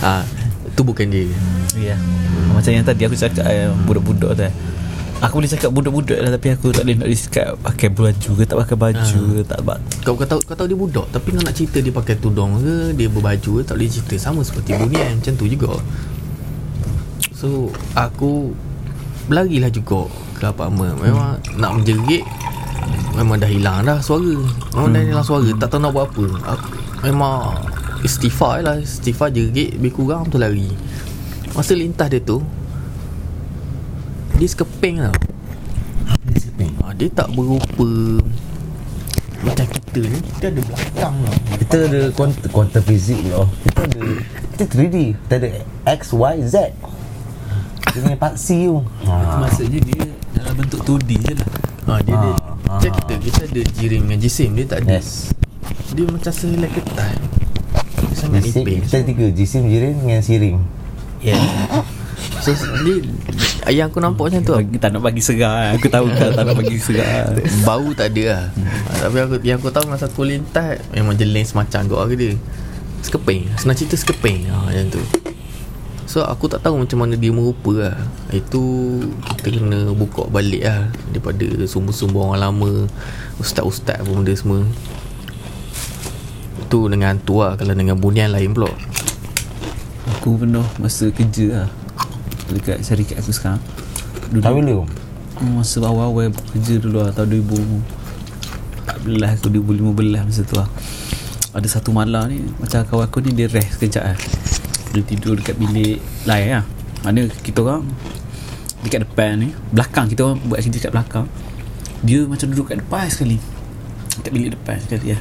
ha, 0.05 0.27
Tu 0.75 0.83
bukan 0.87 1.07
dia. 1.11 1.27
Ya. 1.79 1.95
Macam 2.51 2.75
yang 2.75 2.83
tadi 2.83 3.07
aku 3.07 3.15
cakap 3.15 3.47
eh, 3.47 3.71
Budak-budak 3.87 4.31
tu 4.35 4.43
eh. 4.47 4.55
Aku 5.19 5.43
boleh 5.43 5.51
cakap 5.51 5.75
budak-budak 5.75 6.19
lah 6.23 6.31
Tapi 6.31 6.55
aku 6.55 6.71
tak 6.71 6.87
boleh 6.87 6.97
nak 7.03 7.11
describe 7.11 7.59
Pakai 7.59 7.91
baju 7.91 8.31
ke 8.39 8.43
Tak 8.47 8.57
pakai 8.63 8.77
baju 8.79 9.19
ke 9.35 9.41
Tak 9.43 9.61
bak 9.67 9.79
kau, 10.07 10.15
kau 10.15 10.23
tahu 10.23 10.41
kau 10.47 10.55
tahu 10.55 10.71
dia 10.71 10.79
budak 10.79 11.07
Tapi 11.11 11.35
kau 11.35 11.43
nak 11.43 11.55
cerita 11.59 11.83
dia 11.83 11.91
pakai 11.91 12.15
tudung 12.23 12.63
ke 12.63 12.95
Dia 12.95 13.11
berbaju 13.11 13.51
ke 13.59 13.61
Tak 13.67 13.75
boleh 13.75 13.91
cerita. 13.91 14.15
Sama 14.15 14.47
seperti 14.47 14.79
Bunian 14.79 15.19
Macam 15.19 15.35
tu 15.35 15.51
juga. 15.51 15.75
So 17.35 17.75
Aku 17.99 18.55
Berlarilah 19.27 19.75
juga 19.75 20.07
Ke 20.39 20.55
apartmen 20.55 20.95
Memang 21.03 21.43
nak 21.59 21.83
menjerit 21.83 22.23
Memang 23.19 23.43
dah 23.43 23.51
hilang 23.51 23.83
dah 23.83 23.99
suara. 23.99 24.39
Memang 24.71 24.95
dah 24.95 25.03
hilang 25.03 25.27
suara 25.27 25.51
Tak 25.59 25.67
tahu 25.67 25.83
nak 25.83 25.99
buat 25.99 26.15
apa. 26.15 26.27
Aku, 26.55 26.69
Memang 27.03 27.59
Istighfar 28.07 28.63
lah. 28.63 28.79
Istighfar 28.79 29.35
jerit 29.35 29.75
Lebih 29.83 29.99
kurang 29.99 30.31
tu 30.31 30.39
lari. 30.39 30.71
Masa 31.59 31.75
lintas 31.75 32.07
dia 32.07 32.23
tu 32.23 32.39
Dia 34.39 34.49
sekeping 34.49 34.97
tau 35.03 35.15
ha, 36.07 36.95
Dia 36.95 37.09
tak 37.11 37.29
berupa 37.35 37.91
Macam 39.43 39.67
kita 39.67 40.01
ni 40.07 40.19
Kita 40.39 40.47
ada 40.55 40.61
belakang 40.63 41.15
tau 41.19 41.37
Kita 41.59 41.77
ada 41.91 42.01
kuantum, 42.15 42.49
kuantum 42.55 42.83
fizik 42.87 43.19
loh. 43.27 43.51
Kita 43.67 43.83
ada 43.85 44.01
kita 44.59 44.75
3D. 44.75 44.97
Kita 45.15 45.35
ada 45.39 45.49
X, 45.95 46.11
Y, 46.11 46.35
Z. 46.51 46.57
Dia 47.95 47.99
punya 48.03 48.19
paksi 48.19 48.59
tu. 48.67 48.79
Ha. 49.07 49.39
Maksudnya 49.43 49.81
dia 49.87 50.03
Dalam 50.35 50.55
bentuk 50.59 50.81
2D 50.87 51.11
je 51.19 51.35
lah 51.35 51.51
ha, 51.91 51.93
Dia 52.03 52.15
ada 52.15 52.31
Ah, 52.69 52.77
Macam 52.77 52.91
kita 53.01 53.15
Kita 53.17 53.41
ada 53.49 53.63
jirim 53.81 54.01
dengan 54.07 54.21
jisim 54.21 54.53
Dia 54.55 54.67
tak 54.69 54.85
ada 54.85 55.01
Yes. 55.01 55.33
Dia 55.97 56.05
macam 56.05 56.29
sehelai 56.31 56.69
ketat 56.69 57.17
Dia 57.97 58.15
sangat 58.15 58.45
Jisim, 58.45 58.63
nipis 58.67 58.87
kita 58.87 58.97
ada 59.01 59.07
tiga. 59.09 59.27
Jisim, 59.33 59.63
jirim 59.73 59.95
dengan 60.05 60.21
sirim. 60.21 60.57
Yeah 61.25 61.41
So 62.45 62.53
dia 62.85 63.03
Yang 63.69 63.93
aku 63.93 63.99
nampak 64.01 64.25
macam 64.33 64.41
tu. 64.41 64.53
Lah. 64.57 64.63
Tak 64.81 64.91
nak 64.97 65.03
bagi 65.05 65.21
segar 65.21 65.53
lah. 65.53 65.71
Aku 65.77 65.87
tahu 65.93 66.07
kan 66.09 66.31
Tak 66.33 66.45
nak 66.49 66.57
bagi 66.57 66.77
segar. 66.81 67.37
Bau 67.69 67.89
tak 67.93 68.17
ada 68.17 68.25
lah. 68.25 68.45
Tapi 68.97 69.17
aku, 69.21 69.35
yang 69.45 69.61
aku 69.61 69.69
tahu 69.69 69.85
Masa 69.93 70.09
aku 70.09 70.25
lintas 70.25 70.81
Memang 70.97 71.15
jeling 71.21 71.45
semacam 71.45 71.81
gok 71.85 72.01
ke 72.09 72.15
dia 72.17 72.33
Sekeping. 73.05 73.47
Senang 73.61 73.77
cerita 73.77 73.95
sekeping. 73.95 74.49
Ha, 74.49 74.73
Macam 74.73 74.85
tu. 74.89 75.03
So 76.09 76.25
aku 76.25 76.49
tak 76.49 76.65
tahu 76.65 76.81
macam 76.81 77.05
mana 77.05 77.21
dia 77.21 77.29
merupa 77.29 77.73
lah. 77.77 77.97
Itu 78.33 79.05
Kita 79.37 79.53
kena 79.53 79.93
buka 79.93 80.25
balik 80.33 80.65
lah 80.65 80.89
Daripada 81.13 81.47
sumber-sumber 81.69 82.33
orang 82.33 82.41
lama. 82.49 82.73
Ustaz-ustaz 83.37 84.01
apa 84.01 84.09
benda 84.09 84.33
semua. 84.33 84.65
Itu 86.65 86.89
dengan 86.89 87.13
hantu 87.13 87.45
lah. 87.45 87.53
Kalau 87.61 87.77
dengan 87.77 88.01
bunian 88.01 88.33
lain 88.33 88.57
pula. 88.57 88.73
Aku 90.17 90.41
pernah 90.41 90.65
Masa 90.81 91.13
kerja 91.13 91.47
lah 91.53 91.69
Dekat 92.49 92.81
syarikat 92.81 93.21
aku 93.21 93.33
sekarang. 93.33 93.61
Dulu 94.33 94.45
Tahu 94.45 94.61
lu? 94.65 94.87
Masa 95.55 95.79
awal-awal 95.85 96.35
kerja 96.51 96.83
dulu 96.83 96.99
lah 96.99 97.15
Tahun 97.15 97.31
2014 97.31 99.39
ke 99.39 99.47
2015 99.55 100.27
masa 100.27 100.43
tu 100.43 100.59
lah. 100.59 100.67
Ada 101.55 101.79
satu 101.79 101.95
malam 101.95 102.27
ni 102.27 102.43
Macam 102.59 102.83
kawan 102.83 103.07
aku 103.07 103.23
ni 103.23 103.31
Dia 103.33 103.47
rest 103.49 103.79
sekejap 103.79 104.03
lah. 104.03 104.19
Dia 104.93 105.03
tidur 105.05 105.37
dekat 105.39 105.57
bilik 105.57 106.01
lain 106.27 106.61
lah. 106.61 106.65
Mana 107.07 107.29
kita 107.45 107.63
orang 107.63 107.87
Dekat 108.83 109.07
depan 109.07 109.39
ni 109.39 109.55
Belakang 109.71 110.11
kita 110.11 110.27
orang 110.27 110.39
Buat 110.49 110.59
kerja 110.65 110.75
dekat 110.75 110.93
belakang. 110.93 111.27
Dia 112.03 112.27
macam 112.27 112.47
duduk 112.55 112.67
kat 112.71 112.79
depan 112.79 113.11
sekali. 113.11 113.39
Kat 114.23 114.31
bilik 114.31 114.55
depan 114.55 114.79
sekali 114.83 115.15
ya. 115.15 115.19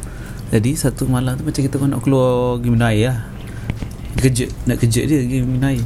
Jadi 0.47 0.79
satu 0.79 1.03
malam 1.11 1.35
tu 1.35 1.43
macam 1.43 1.59
kita 1.59 1.75
orang 1.75 1.91
nak 1.91 2.01
keluar 2.07 2.55
pergi 2.55 2.69
minum 2.71 2.87
air 2.87 3.11
lah 3.11 3.19
Kejut 4.15 4.47
Nak 4.63 4.79
kejut 4.79 5.03
dia 5.03 5.19
pergi 5.19 5.43
minum 5.43 5.67
air 5.67 5.83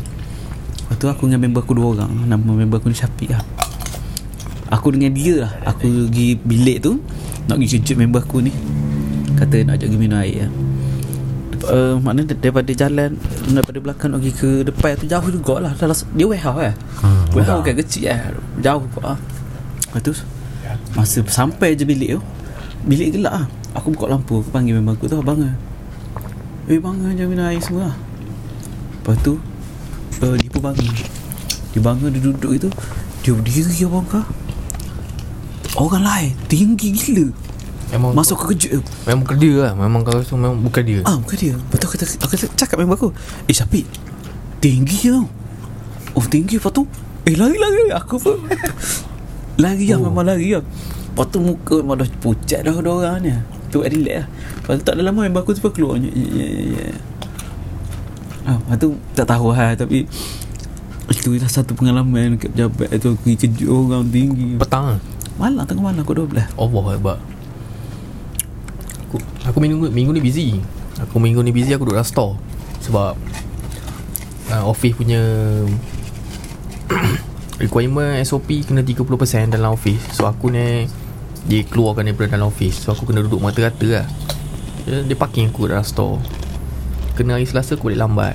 tu 1.02 1.10
aku 1.10 1.26
dengan 1.26 1.42
member 1.42 1.66
aku 1.66 1.74
dua 1.74 1.98
orang. 1.98 2.14
Nama 2.30 2.38
member 2.38 2.78
aku 2.78 2.94
ni 2.94 2.98
Syafiq 2.98 3.34
lah. 3.34 3.42
Aku 4.70 4.94
dengan 4.94 5.10
dia 5.10 5.50
lah. 5.50 5.52
Aku 5.74 5.90
pergi 5.90 6.38
bilik 6.38 6.86
tu 6.86 7.02
Nak 7.50 7.58
pergi 7.58 7.82
kejut 7.82 7.98
member 7.98 8.22
aku 8.22 8.46
ni. 8.46 8.54
Kata 9.34 9.66
nak 9.66 9.82
ajak 9.82 9.90
pergi 9.90 9.98
minum 9.98 10.22
air 10.22 10.46
lah. 10.46 10.52
Uh, 11.62 11.94
maknanya 12.02 12.34
daripada 12.34 12.74
jalan 12.74 13.14
daripada 13.54 13.78
belakang 13.78 14.10
nak 14.10 14.26
pergi 14.26 14.34
ke 14.34 14.50
depan 14.66 14.98
tu 14.98 15.06
jauh 15.06 15.30
jugalah 15.30 15.78
dalam 15.78 15.94
dia 16.18 16.26
warehouse 16.26 16.74
eh. 16.74 16.76
Hmm, 17.06 17.22
warehouse 17.38 17.62
kan 17.62 17.74
kecil 17.78 18.10
eh. 18.10 18.18
Jauh 18.66 18.82
juga 18.82 19.14
ah 19.14 19.18
lepas 19.86 20.02
tu 20.02 20.10
masa 20.98 21.22
sampai 21.30 21.78
je 21.78 21.86
bilik 21.86 22.18
tu 22.18 22.22
bilik 22.90 23.14
gelap 23.14 23.34
ah 23.38 23.46
aku 23.78 23.94
buka 23.94 24.10
lampu 24.10 24.42
aku 24.42 24.50
panggil 24.50 24.74
member 24.82 24.98
aku 24.98 25.06
tu 25.06 25.22
abang 25.22 25.38
ah 25.38 25.54
eh 26.66 26.82
bang 26.82 26.96
jangan 27.14 27.30
minum 27.30 27.46
air 27.46 27.62
semua 27.62 27.94
lah. 27.94 27.96
Lepas 28.98 29.16
tu 29.22 29.34
uh, 30.21 30.36
dia 30.38 30.49
pun 30.49 30.62
bangun. 30.62 30.93
Dia 31.71 31.81
bangun 31.81 32.10
dia 32.13 32.21
duduk 32.21 32.51
itu. 32.53 32.69
Dia 33.21 33.31
berdiri 33.38 33.86
abang 33.86 34.05
kah 34.10 34.25
orang 35.77 36.03
lain 36.03 36.31
tinggi 36.51 36.91
gila. 36.91 37.27
Memang 37.91 38.15
masuk 38.15 38.47
ke 38.47 38.55
tu 38.55 38.79
Memang 39.03 39.27
bukan 39.27 39.38
dia 39.38 39.53
lah. 39.67 39.73
Memang 39.75 39.99
kau 40.07 40.15
rasa 40.15 40.34
memang 40.39 40.63
bukan 40.63 40.84
dia. 40.84 40.99
Ah 41.03 41.19
bukan 41.19 41.38
dia. 41.38 41.53
Tu 41.60 41.75
aku, 41.75 41.95
kata, 41.99 42.05
aku 42.23 42.31
kata, 42.39 42.45
cakap 42.55 42.79
member 42.79 42.95
aku. 42.95 43.10
Eh 43.51 43.55
Syafiq 43.55 43.84
Tinggi 44.63 45.12
tau? 45.12 45.27
Oh 46.15 46.23
tinggi. 46.23 46.55
Lepas 46.55 46.71
tu 46.71 46.88
Eh 47.27 47.36
lari 47.36 47.60
lari 47.60 47.91
Aku 47.91 48.15
pun. 48.17 48.39
Lari 49.62 49.93
lah 49.93 49.99
Oh. 49.99 50.10
memang 50.10 50.25
lari 50.25 50.55
lah. 50.55 50.63
Lepas 50.63 51.25
tu 51.29 51.38
muka 51.43 51.84
memang 51.84 51.99
dah 51.99 52.10
pucat 52.23 52.63
dah 52.63 52.71
orang 52.71 53.19
ni. 53.21 53.36
Tu 53.69 53.77
relax 53.84 54.23
lah. 54.23 54.25
Lepas 54.31 54.73
tu 54.79 54.84
tak 54.88 54.93
ada 54.95 55.01
lama 55.05 55.19
member 55.27 55.43
aku 55.43 55.51
tu 55.53 55.62
pun 55.62 55.71
keluar. 55.75 55.99
Ya 55.99 56.10
ya 56.10 56.47
ya 56.79 57.11
Ah, 58.41 58.58
tu 58.73 58.97
tak 59.13 59.30
tahu 59.30 59.54
lah 59.54 59.77
Tapi 59.77 60.10
Itu 61.13 61.38
dah 61.38 61.49
satu 61.49 61.77
pengalaman 61.77 62.38
Dekat 62.38 62.49
pejabat 62.58 62.89
tu 62.97 63.13
Aku 63.13 63.19
pergi 63.21 63.36
kejut 63.45 63.69
orang 63.69 64.10
tinggi. 64.10 64.58
Petang 64.58 64.97
lah? 64.97 64.99
Malam 65.38 65.63
tengah 65.69 65.93
malam 65.93 66.01
Aku 66.01 66.17
12 66.17 66.58
Allah 66.58 66.82
hebat 66.97 67.19
Aku, 69.06 69.15
aku 69.43 69.58
minggu, 69.60 69.91
minggu 69.91 70.12
ni 70.15 70.21
busy. 70.23 70.47
Aku 71.06 71.21
minggu 71.21 71.43
ni 71.45 71.54
busy 71.54 71.75
Aku 71.77 71.86
duduk 71.86 72.01
dalam 72.01 72.08
store. 72.08 72.34
Sebab 72.82 73.13
uh, 74.49 74.63
Office 74.65 74.97
punya 74.97 75.21
Requirement 77.63 78.17
SOP 78.25 78.65
Kena 78.65 78.82
30% 78.82 79.54
dalam 79.54 79.77
office. 79.77 80.17
So 80.17 80.25
aku 80.25 80.49
ni 80.49 80.89
Dia 81.45 81.62
keluarkan 81.69 82.10
daripada 82.10 82.34
dalam 82.34 82.49
office. 82.49 82.82
So 82.82 82.97
aku 82.97 83.06
kena 83.06 83.21
duduk 83.21 83.38
mata-rata 83.38 84.01
lah. 84.01 84.08
Dia, 84.82 85.06
dia 85.06 85.13
parking 85.13 85.54
aku 85.54 85.69
dalam 85.69 85.86
store 85.86 86.40
Kena 87.21 87.38
hari 87.38 87.45
selasa 87.45 87.77
aku 87.77 87.93
balik 87.93 88.01
lambat. 88.01 88.34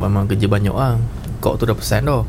Memang 0.00 0.24
kerja 0.24 0.48
banyak 0.48 0.72
lah 0.72 0.96
Kau 1.44 1.60
tu 1.60 1.68
dah 1.68 1.76
pesan 1.76 2.08
dah 2.08 2.24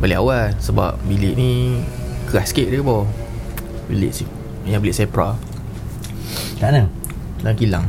Balik 0.00 0.16
awal 0.16 0.56
Sebab 0.62 0.96
bilik 1.04 1.36
ni 1.36 1.76
Keras 2.24 2.56
sikit 2.56 2.72
dia 2.72 2.80
bawah. 2.80 3.04
Bilik 3.84 4.16
si 4.16 4.24
Yang 4.64 4.80
bilik 4.80 4.96
Sepra. 4.96 5.36
Kat 6.56 6.72
mana? 6.72 6.88
Dalam 7.44 7.52
kilang. 7.52 7.84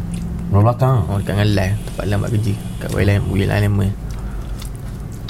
Belah 0.52 0.62
belakang. 0.68 1.08
Oh 1.08 1.16
dekat 1.16 1.40
dengan 1.40 1.50
Lan 1.56 1.72
Tempat 1.88 2.04
Lan 2.04 2.18
buat 2.20 2.32
kerja. 2.36 2.54
Kat 2.84 2.90
Wilayah 2.92 3.24
Wilayah 3.24 3.58
Element 3.64 3.94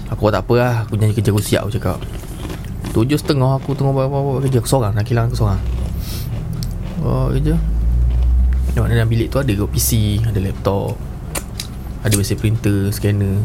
Aku 0.09 0.33
tak 0.33 0.41
apa 0.41 0.53
lah. 0.57 0.73
Aku 0.89 0.97
janji 0.97 1.13
kerja 1.13 1.29
aku 1.29 1.43
siap 1.45 1.69
aku 1.69 1.77
cakap. 1.77 2.01
Tujuh 2.97 3.21
setengah 3.21 3.61
aku 3.61 3.77
tengah 3.77 3.93
buat, 3.93 4.09
buat, 4.09 4.21
buat 4.25 4.41
kerja. 4.49 4.57
Aku 4.57 4.69
seorang 4.73 4.97
dalam 4.97 5.05
kilang 5.05 5.29
aku 5.29 5.37
seorang. 5.37 5.61
Buat 7.05 7.37
kerja. 7.37 7.55
Tengok 8.73 8.89
dalam 8.89 9.05
bilik 9.05 9.29
tu 9.29 9.37
ada 9.37 9.53
kot 9.53 9.69
PC 9.69 10.19
Ada 10.25 10.41
laptop 10.41 11.14
Ada 12.05 12.21
mesin 12.21 12.37
printer 12.37 12.93
Scanner. 12.93 13.41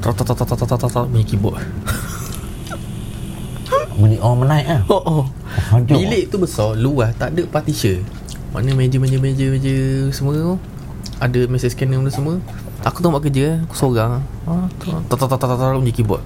Tok 0.00 0.16
tok 0.16 0.32
tok 0.32 0.48
tok 0.48 0.56
tok 0.64 0.68
tok 0.80 0.88
tok 0.88 1.06
Bunyi 1.12 1.24
keyboard. 1.28 1.60
Bunyi 4.00 4.18
orang 4.18 4.38
menaik 4.42 4.66
lah 4.66 4.80
Oh 4.90 5.02
oh. 5.06 5.24
Hajar 5.70 5.94
Bilik 5.94 6.26
tu 6.26 6.36
besar 6.42 6.74
Luas 6.74 7.14
Tak 7.14 7.30
ada 7.36 7.46
partition. 7.46 8.02
Mana 8.50 8.74
meja-meja-meja 8.74 9.54
meja 9.54 9.76
Semua 10.10 10.34
tu. 10.34 10.56
Ada 11.20 11.46
mesin 11.46 11.68
scanner 11.68 12.00
benda 12.00 12.10
semua. 12.10 12.40
Aku 12.80 13.04
tengok 13.04 13.20
buat 13.20 13.24
kerja 13.28 13.60
Aku 13.68 13.76
seorang. 13.76 14.24
Ah, 14.48 14.66
tu, 14.80 14.88
Tak 15.12 15.20
tak 15.20 15.36
tak 15.36 15.38
tak 15.44 15.56
tak 15.60 15.76
Bunyi 15.76 15.92
keyboard. 15.92 16.24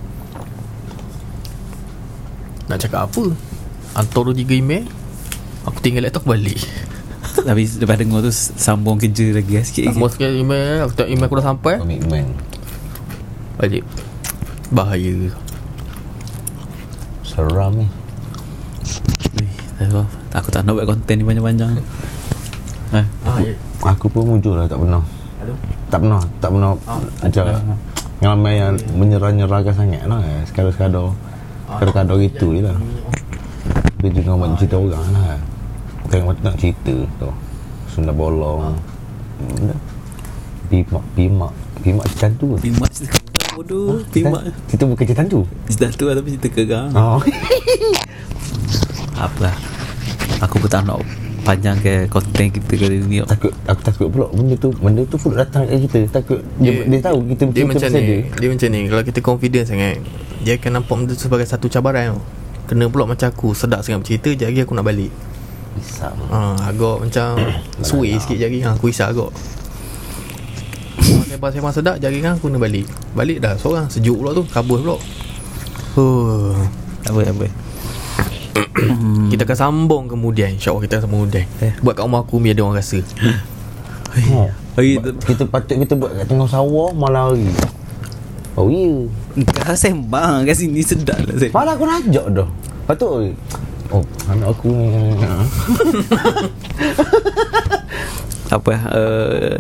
Nak 2.71 2.79
cakap 2.79 3.11
apa? 3.11 3.25
Hantar 3.99 4.23
tu 4.23 4.33
tiga 4.39 4.55
email. 4.55 4.87
Aku 5.67 5.83
tinggal 5.83 6.07
laptop 6.07 6.23
balik 6.31 6.63
Tapi 7.37 7.63
lepas 7.65 7.97
dengar 7.99 8.21
tu 8.25 8.33
Sambung 8.33 8.97
kerja 8.97 9.37
lagi 9.37 9.53
lah 9.59 9.65
sikit 9.65 9.85
Aku 9.93 10.09
sekali 10.09 10.41
email 10.41 10.87
Aku 10.87 10.93
tengok 10.97 11.11
email 11.11 11.27
aku 11.29 11.37
dah 11.41 11.47
sampai. 11.53 11.75
Komitmen 11.81 12.27
Balik. 13.59 13.83
Bahaya. 14.71 15.35
Seram 17.27 17.75
ni. 17.75 17.87
Aku 20.31 20.49
tak 20.55 20.63
nak 20.63 20.79
buat 20.79 20.87
konten 20.87 21.19
ni 21.19 21.27
panjang-panjang. 21.27 21.75
Eh, 22.95 23.07
ah, 23.27 23.39
ya. 23.43 23.53
Aku 23.83 24.07
pun 24.07 24.31
mujur 24.31 24.55
lah 24.55 24.71
tak 24.71 24.79
pernah. 24.79 25.03
Tak 25.89 25.99
pernah 26.05 26.21
Tak 26.45 26.51
pernah 26.53 26.73
Macam 27.25 27.45
Pengalaman 28.19 28.53
yang 28.55 28.75
menyerah-nyerahkan 28.95 29.75
sangat 29.75 30.03
lah 30.07 30.23
eh. 30.23 30.43
Sekadar-sekadar. 30.47 31.11
Sekadar-sekadar 31.67 32.17
gitu 32.23 32.55
je 32.55 32.63
lah. 32.63 32.79
Tapi 33.99 34.07
juga 34.15 34.39
buat 34.39 34.55
cerita 34.55 34.79
orang 34.79 35.07
lah 35.11 35.58
Macam 36.09 36.33
nak 36.41 36.57
cerita 36.57 36.95
tu. 37.21 37.31
Sunda 37.93 38.13
bolong. 38.13 38.73
Pimak 40.69 41.05
Pimak 41.17 41.53
Pimak 41.81 42.07
cantu 42.21 42.57
ke? 42.57 42.69
Pimak 42.69 42.91
cerita 42.93 43.17
kerang 43.17 43.53
bodoh 43.57 44.05
Pimak 44.13 44.43
Kita 44.69 44.83
bukan 44.85 45.05
cerita 45.09 45.19
cantu? 45.25 45.41
Cerita 45.65 45.87
tu 45.97 46.05
lah 46.05 46.15
tapi 46.21 46.29
cerita 46.37 46.49
kerang. 46.53 46.91
Oh. 46.93 47.21
Apa 49.25 49.39
lah. 49.51 49.57
Aku 50.45 50.63
pun 50.63 50.71
tak 50.71 50.87
nak 50.87 51.03
panjang 51.43 51.81
ke 51.81 52.05
konten 52.13 52.53
kita 52.53 52.73
kali 52.77 53.01
ni. 53.09 53.25
Takut 53.25 53.51
Aku 53.65 53.81
takut 53.81 54.07
pula 54.13 54.27
Benda 54.31 54.55
tu 54.61 54.71
Benda 54.77 55.03
tu 55.09 55.17
pun 55.17 55.33
datang 55.33 55.65
kat 55.65 55.81
kita. 55.89 56.01
Takut 56.21 56.41
Dia, 56.61 56.85
dia, 56.85 56.99
tahu 57.01 57.19
kita 57.33 57.43
Dia 57.51 57.65
macam 57.65 57.89
ni. 57.89 58.01
dia. 58.05 58.19
Dia 58.37 58.49
macam 58.53 58.69
ni. 58.69 58.81
Kalau 58.93 59.03
kita 59.03 59.19
confident 59.25 59.65
sangat 59.65 59.97
Dia 60.45 60.61
akan 60.61 60.71
nampak 60.79 60.95
benda 61.01 61.13
tu 61.17 61.25
sebagai 61.25 61.47
satu 61.49 61.67
cabaran 61.73 62.15
tau. 62.15 62.21
Kena 62.69 62.85
pula 62.93 63.09
macam 63.09 63.33
aku 63.33 63.57
Sedap 63.57 63.81
sangat 63.81 64.05
bercerita 64.05 64.29
Sekejap 64.29 64.49
lagi 64.53 64.61
aku 64.69 64.75
nak 64.77 64.87
balik 64.87 65.13
Risau 65.79 66.15
ha, 66.29 66.59
Agak 66.67 66.97
macam 67.01 67.29
Sway 67.87 68.19
sikit 68.19 68.35
sekejap 68.35 68.49
lagi 68.51 68.61
ha, 68.67 68.71
Aku 68.75 68.91
risau 68.91 69.07
agak 69.07 69.31
Sembang-sembang 71.31 71.73
sedap 71.73 71.95
Sekejap 71.97 72.11
lagi 72.11 72.21
kan 72.21 72.33
aku 72.35 72.47
nak 72.51 72.61
balik 72.61 72.87
Balik 73.15 73.39
dah 73.39 73.55
seorang 73.55 73.87
Sejuk 73.87 74.19
pula 74.19 74.35
tu 74.35 74.43
Kabus 74.45 74.83
pula 74.83 74.97
huh. 75.95 76.59
Tak 77.07 77.15
apa 77.15 77.21
tak 77.23 77.35
apa 77.35 77.47
Kita 79.31 79.43
akan 79.43 79.57
sambung 79.57 80.05
kemudian 80.07 80.55
InsyaAllah 80.55 80.83
kita 80.83 80.93
akan 80.99 81.03
sambung 81.07 81.21
kemudian 81.25 81.47
Eh. 81.63 81.73
Buat 81.81 81.95
kat 81.95 82.05
rumah 82.05 82.21
aku 82.23 82.37
Biar 82.39 82.55
dia 82.55 82.65
orang 82.67 82.77
rasa 82.77 82.99
Oh. 84.35 84.49
Hari 84.75 84.99
Ba- 84.99 85.15
kita 85.21 85.45
patut 85.47 85.77
kita 85.79 85.95
buat 85.95 86.11
kat 86.11 86.27
tengah 86.27 86.49
sawah 86.49 86.91
malam 86.91 87.29
hari. 87.29 87.47
Oh 88.57 88.67
ya. 88.67 89.05
Kau 89.63 89.77
sembang 89.77 90.43
kat 90.43 90.57
sini 90.59 90.83
sedap 90.83 91.23
lah 91.23 91.37
saya. 91.39 91.53
Malah 91.53 91.73
aku 91.77 91.85
najak 91.87 92.27
dah. 92.33 92.49
Patut. 92.89 93.31
Oh, 93.89 94.05
anak 94.29 94.53
aku 94.53 94.69
ni. 94.69 95.17
Apa 98.49 98.73
uh, 98.91 99.57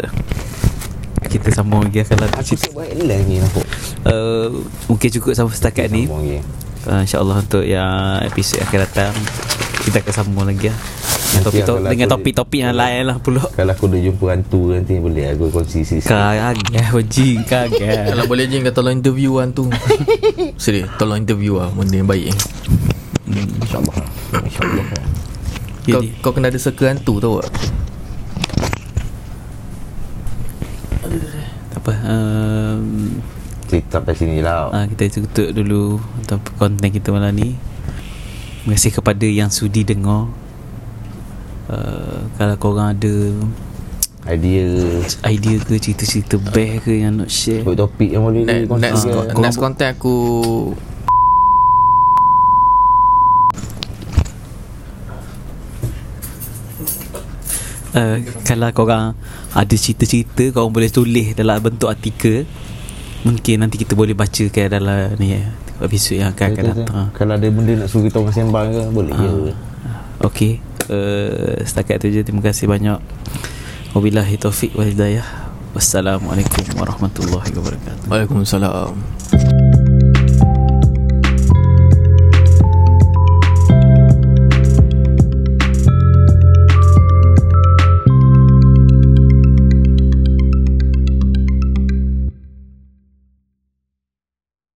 Kita 1.22 1.48
sambung 1.50 1.84
lagi 1.84 2.00
Kalau 2.02 2.24
Aku 2.26 2.40
cerita 2.42 2.68
tak 2.68 2.72
buat 2.72 2.88
relax 2.88 3.20
ni 3.24 3.36
nampak. 3.36 3.64
uh, 4.04 4.48
Mungkin 4.86 5.08
cukup 5.12 5.32
sampai 5.32 5.54
setakat 5.54 5.88
ni. 5.88 6.08
Uh, 6.08 7.00
InsyaAllah 7.00 7.40
untuk 7.40 7.64
yang 7.64 8.20
episod 8.22 8.60
akan 8.62 8.78
datang 8.84 9.12
Kita 9.84 10.00
akan 10.00 10.12
sambung 10.14 10.44
lagi 10.44 10.68
lah. 10.68 10.78
Dengan 11.28 11.44
Nanti 11.44 11.44
topik, 11.44 11.60
kalau 11.60 11.80
dengan 11.84 12.08
aku 12.08 12.14
topik-topik 12.16 12.58
yang 12.58 12.72
kalau- 12.72 12.84
lain 12.88 13.02
lah 13.04 13.16
pula. 13.20 13.42
Kalau 13.52 13.72
aku 13.76 13.84
dah 13.86 14.00
jumpa 14.00 14.24
hantu 14.32 14.60
nanti 14.72 14.96
boleh 14.96 15.24
aku 15.28 15.44
kongsi 15.52 15.84
sisi. 15.84 16.08
Kaget 16.08 16.56
Wajing 16.88 17.38
Kaget 17.44 18.12
Kalau 18.12 18.24
boleh 18.24 18.44
je 18.44 18.56
kau 18.62 18.72
tolong 18.74 18.94
interview 18.94 19.36
kan 19.36 19.52
tu 19.52 19.68
Serius 20.56 20.88
Tolong 21.00 21.20
interview 21.20 21.60
lah 21.60 21.68
Benda 21.68 21.96
yang 21.96 22.08
baik 22.08 22.32
InsyaAllah. 23.30 23.96
InsyaAllah. 24.40 24.86
kau, 24.88 26.00
Jadi 26.00 26.06
kau 26.20 26.32
kena 26.32 26.48
ada 26.48 26.58
circle 26.58 26.88
hantu 26.88 27.14
tau 27.16 27.40
tak 27.40 27.52
Tak 31.68 31.80
apa 31.80 31.92
um, 32.04 32.84
Cerita 33.64 34.00
sampai 34.00 34.14
sini 34.14 34.38
lah. 34.40 34.68
uh, 34.68 34.84
Kita 34.84 35.20
tutup 35.20 35.48
dulu 35.52 35.96
Untuk 35.96 36.40
konten 36.56 36.88
kita 36.88 37.08
malam 37.08 37.32
ni 37.32 37.56
Terima 38.60 38.76
kasih 38.76 38.92
kepada 38.92 39.24
yang 39.24 39.48
sudi 39.48 39.80
dengar 39.80 40.28
uh, 41.72 42.20
Kalau 42.36 42.56
korang 42.58 42.92
ada 42.92 43.14
Idea. 44.28 45.00
idea 45.24 45.56
ke 45.56 45.80
cerita-cerita 45.80 46.36
best 46.36 46.84
ke 46.84 47.00
yang 47.00 47.16
nak 47.16 47.32
share 47.32 47.64
topik 47.64 48.12
yang 48.12 48.28
boleh 48.28 48.44
Next, 48.44 48.76
next, 48.76 49.08
next 49.40 49.56
content 49.56 49.96
aku 49.96 50.16
uh, 57.98 58.16
Kalau 58.46 58.70
korang 58.70 59.18
Ada 59.52 59.74
cerita-cerita 59.74 60.54
Korang 60.54 60.70
boleh 60.70 60.88
tulis 60.88 61.34
Dalam 61.34 61.58
bentuk 61.58 61.90
artikel 61.90 62.46
Mungkin 63.26 63.66
nanti 63.66 63.82
kita 63.82 63.98
boleh 63.98 64.14
baca 64.14 64.44
ke 64.46 64.70
dalam 64.70 65.18
ni 65.18 65.34
ya, 65.34 65.42
episod 65.82 66.14
yang 66.14 66.30
akan, 66.30 66.54
akan 66.54 66.64
datang. 66.70 67.06
Kalau 67.18 67.32
ada 67.34 67.48
benda 67.50 67.72
nak 67.74 67.90
suruh 67.90 68.06
kita 68.06 68.22
orang 68.22 68.34
sembang 68.34 68.68
ke 68.70 68.82
Boleh 68.94 69.10
Ah. 69.10 69.22
je 69.26 69.52
Okey. 70.22 70.52
Uh, 70.88 71.58
setakat 71.66 71.98
tu 71.98 72.10
je 72.14 72.22
terima 72.22 72.42
kasih 72.42 72.70
banyak. 72.70 72.98
Wabillahi 73.94 74.38
taufik 74.38 74.70
wal 74.78 74.86
hidayah. 74.86 75.26
Wassalamualaikum 75.74 76.78
warahmatullahi 76.78 77.50
wabarakatuh. 77.54 78.06
Waalaikumsalam 78.06 79.37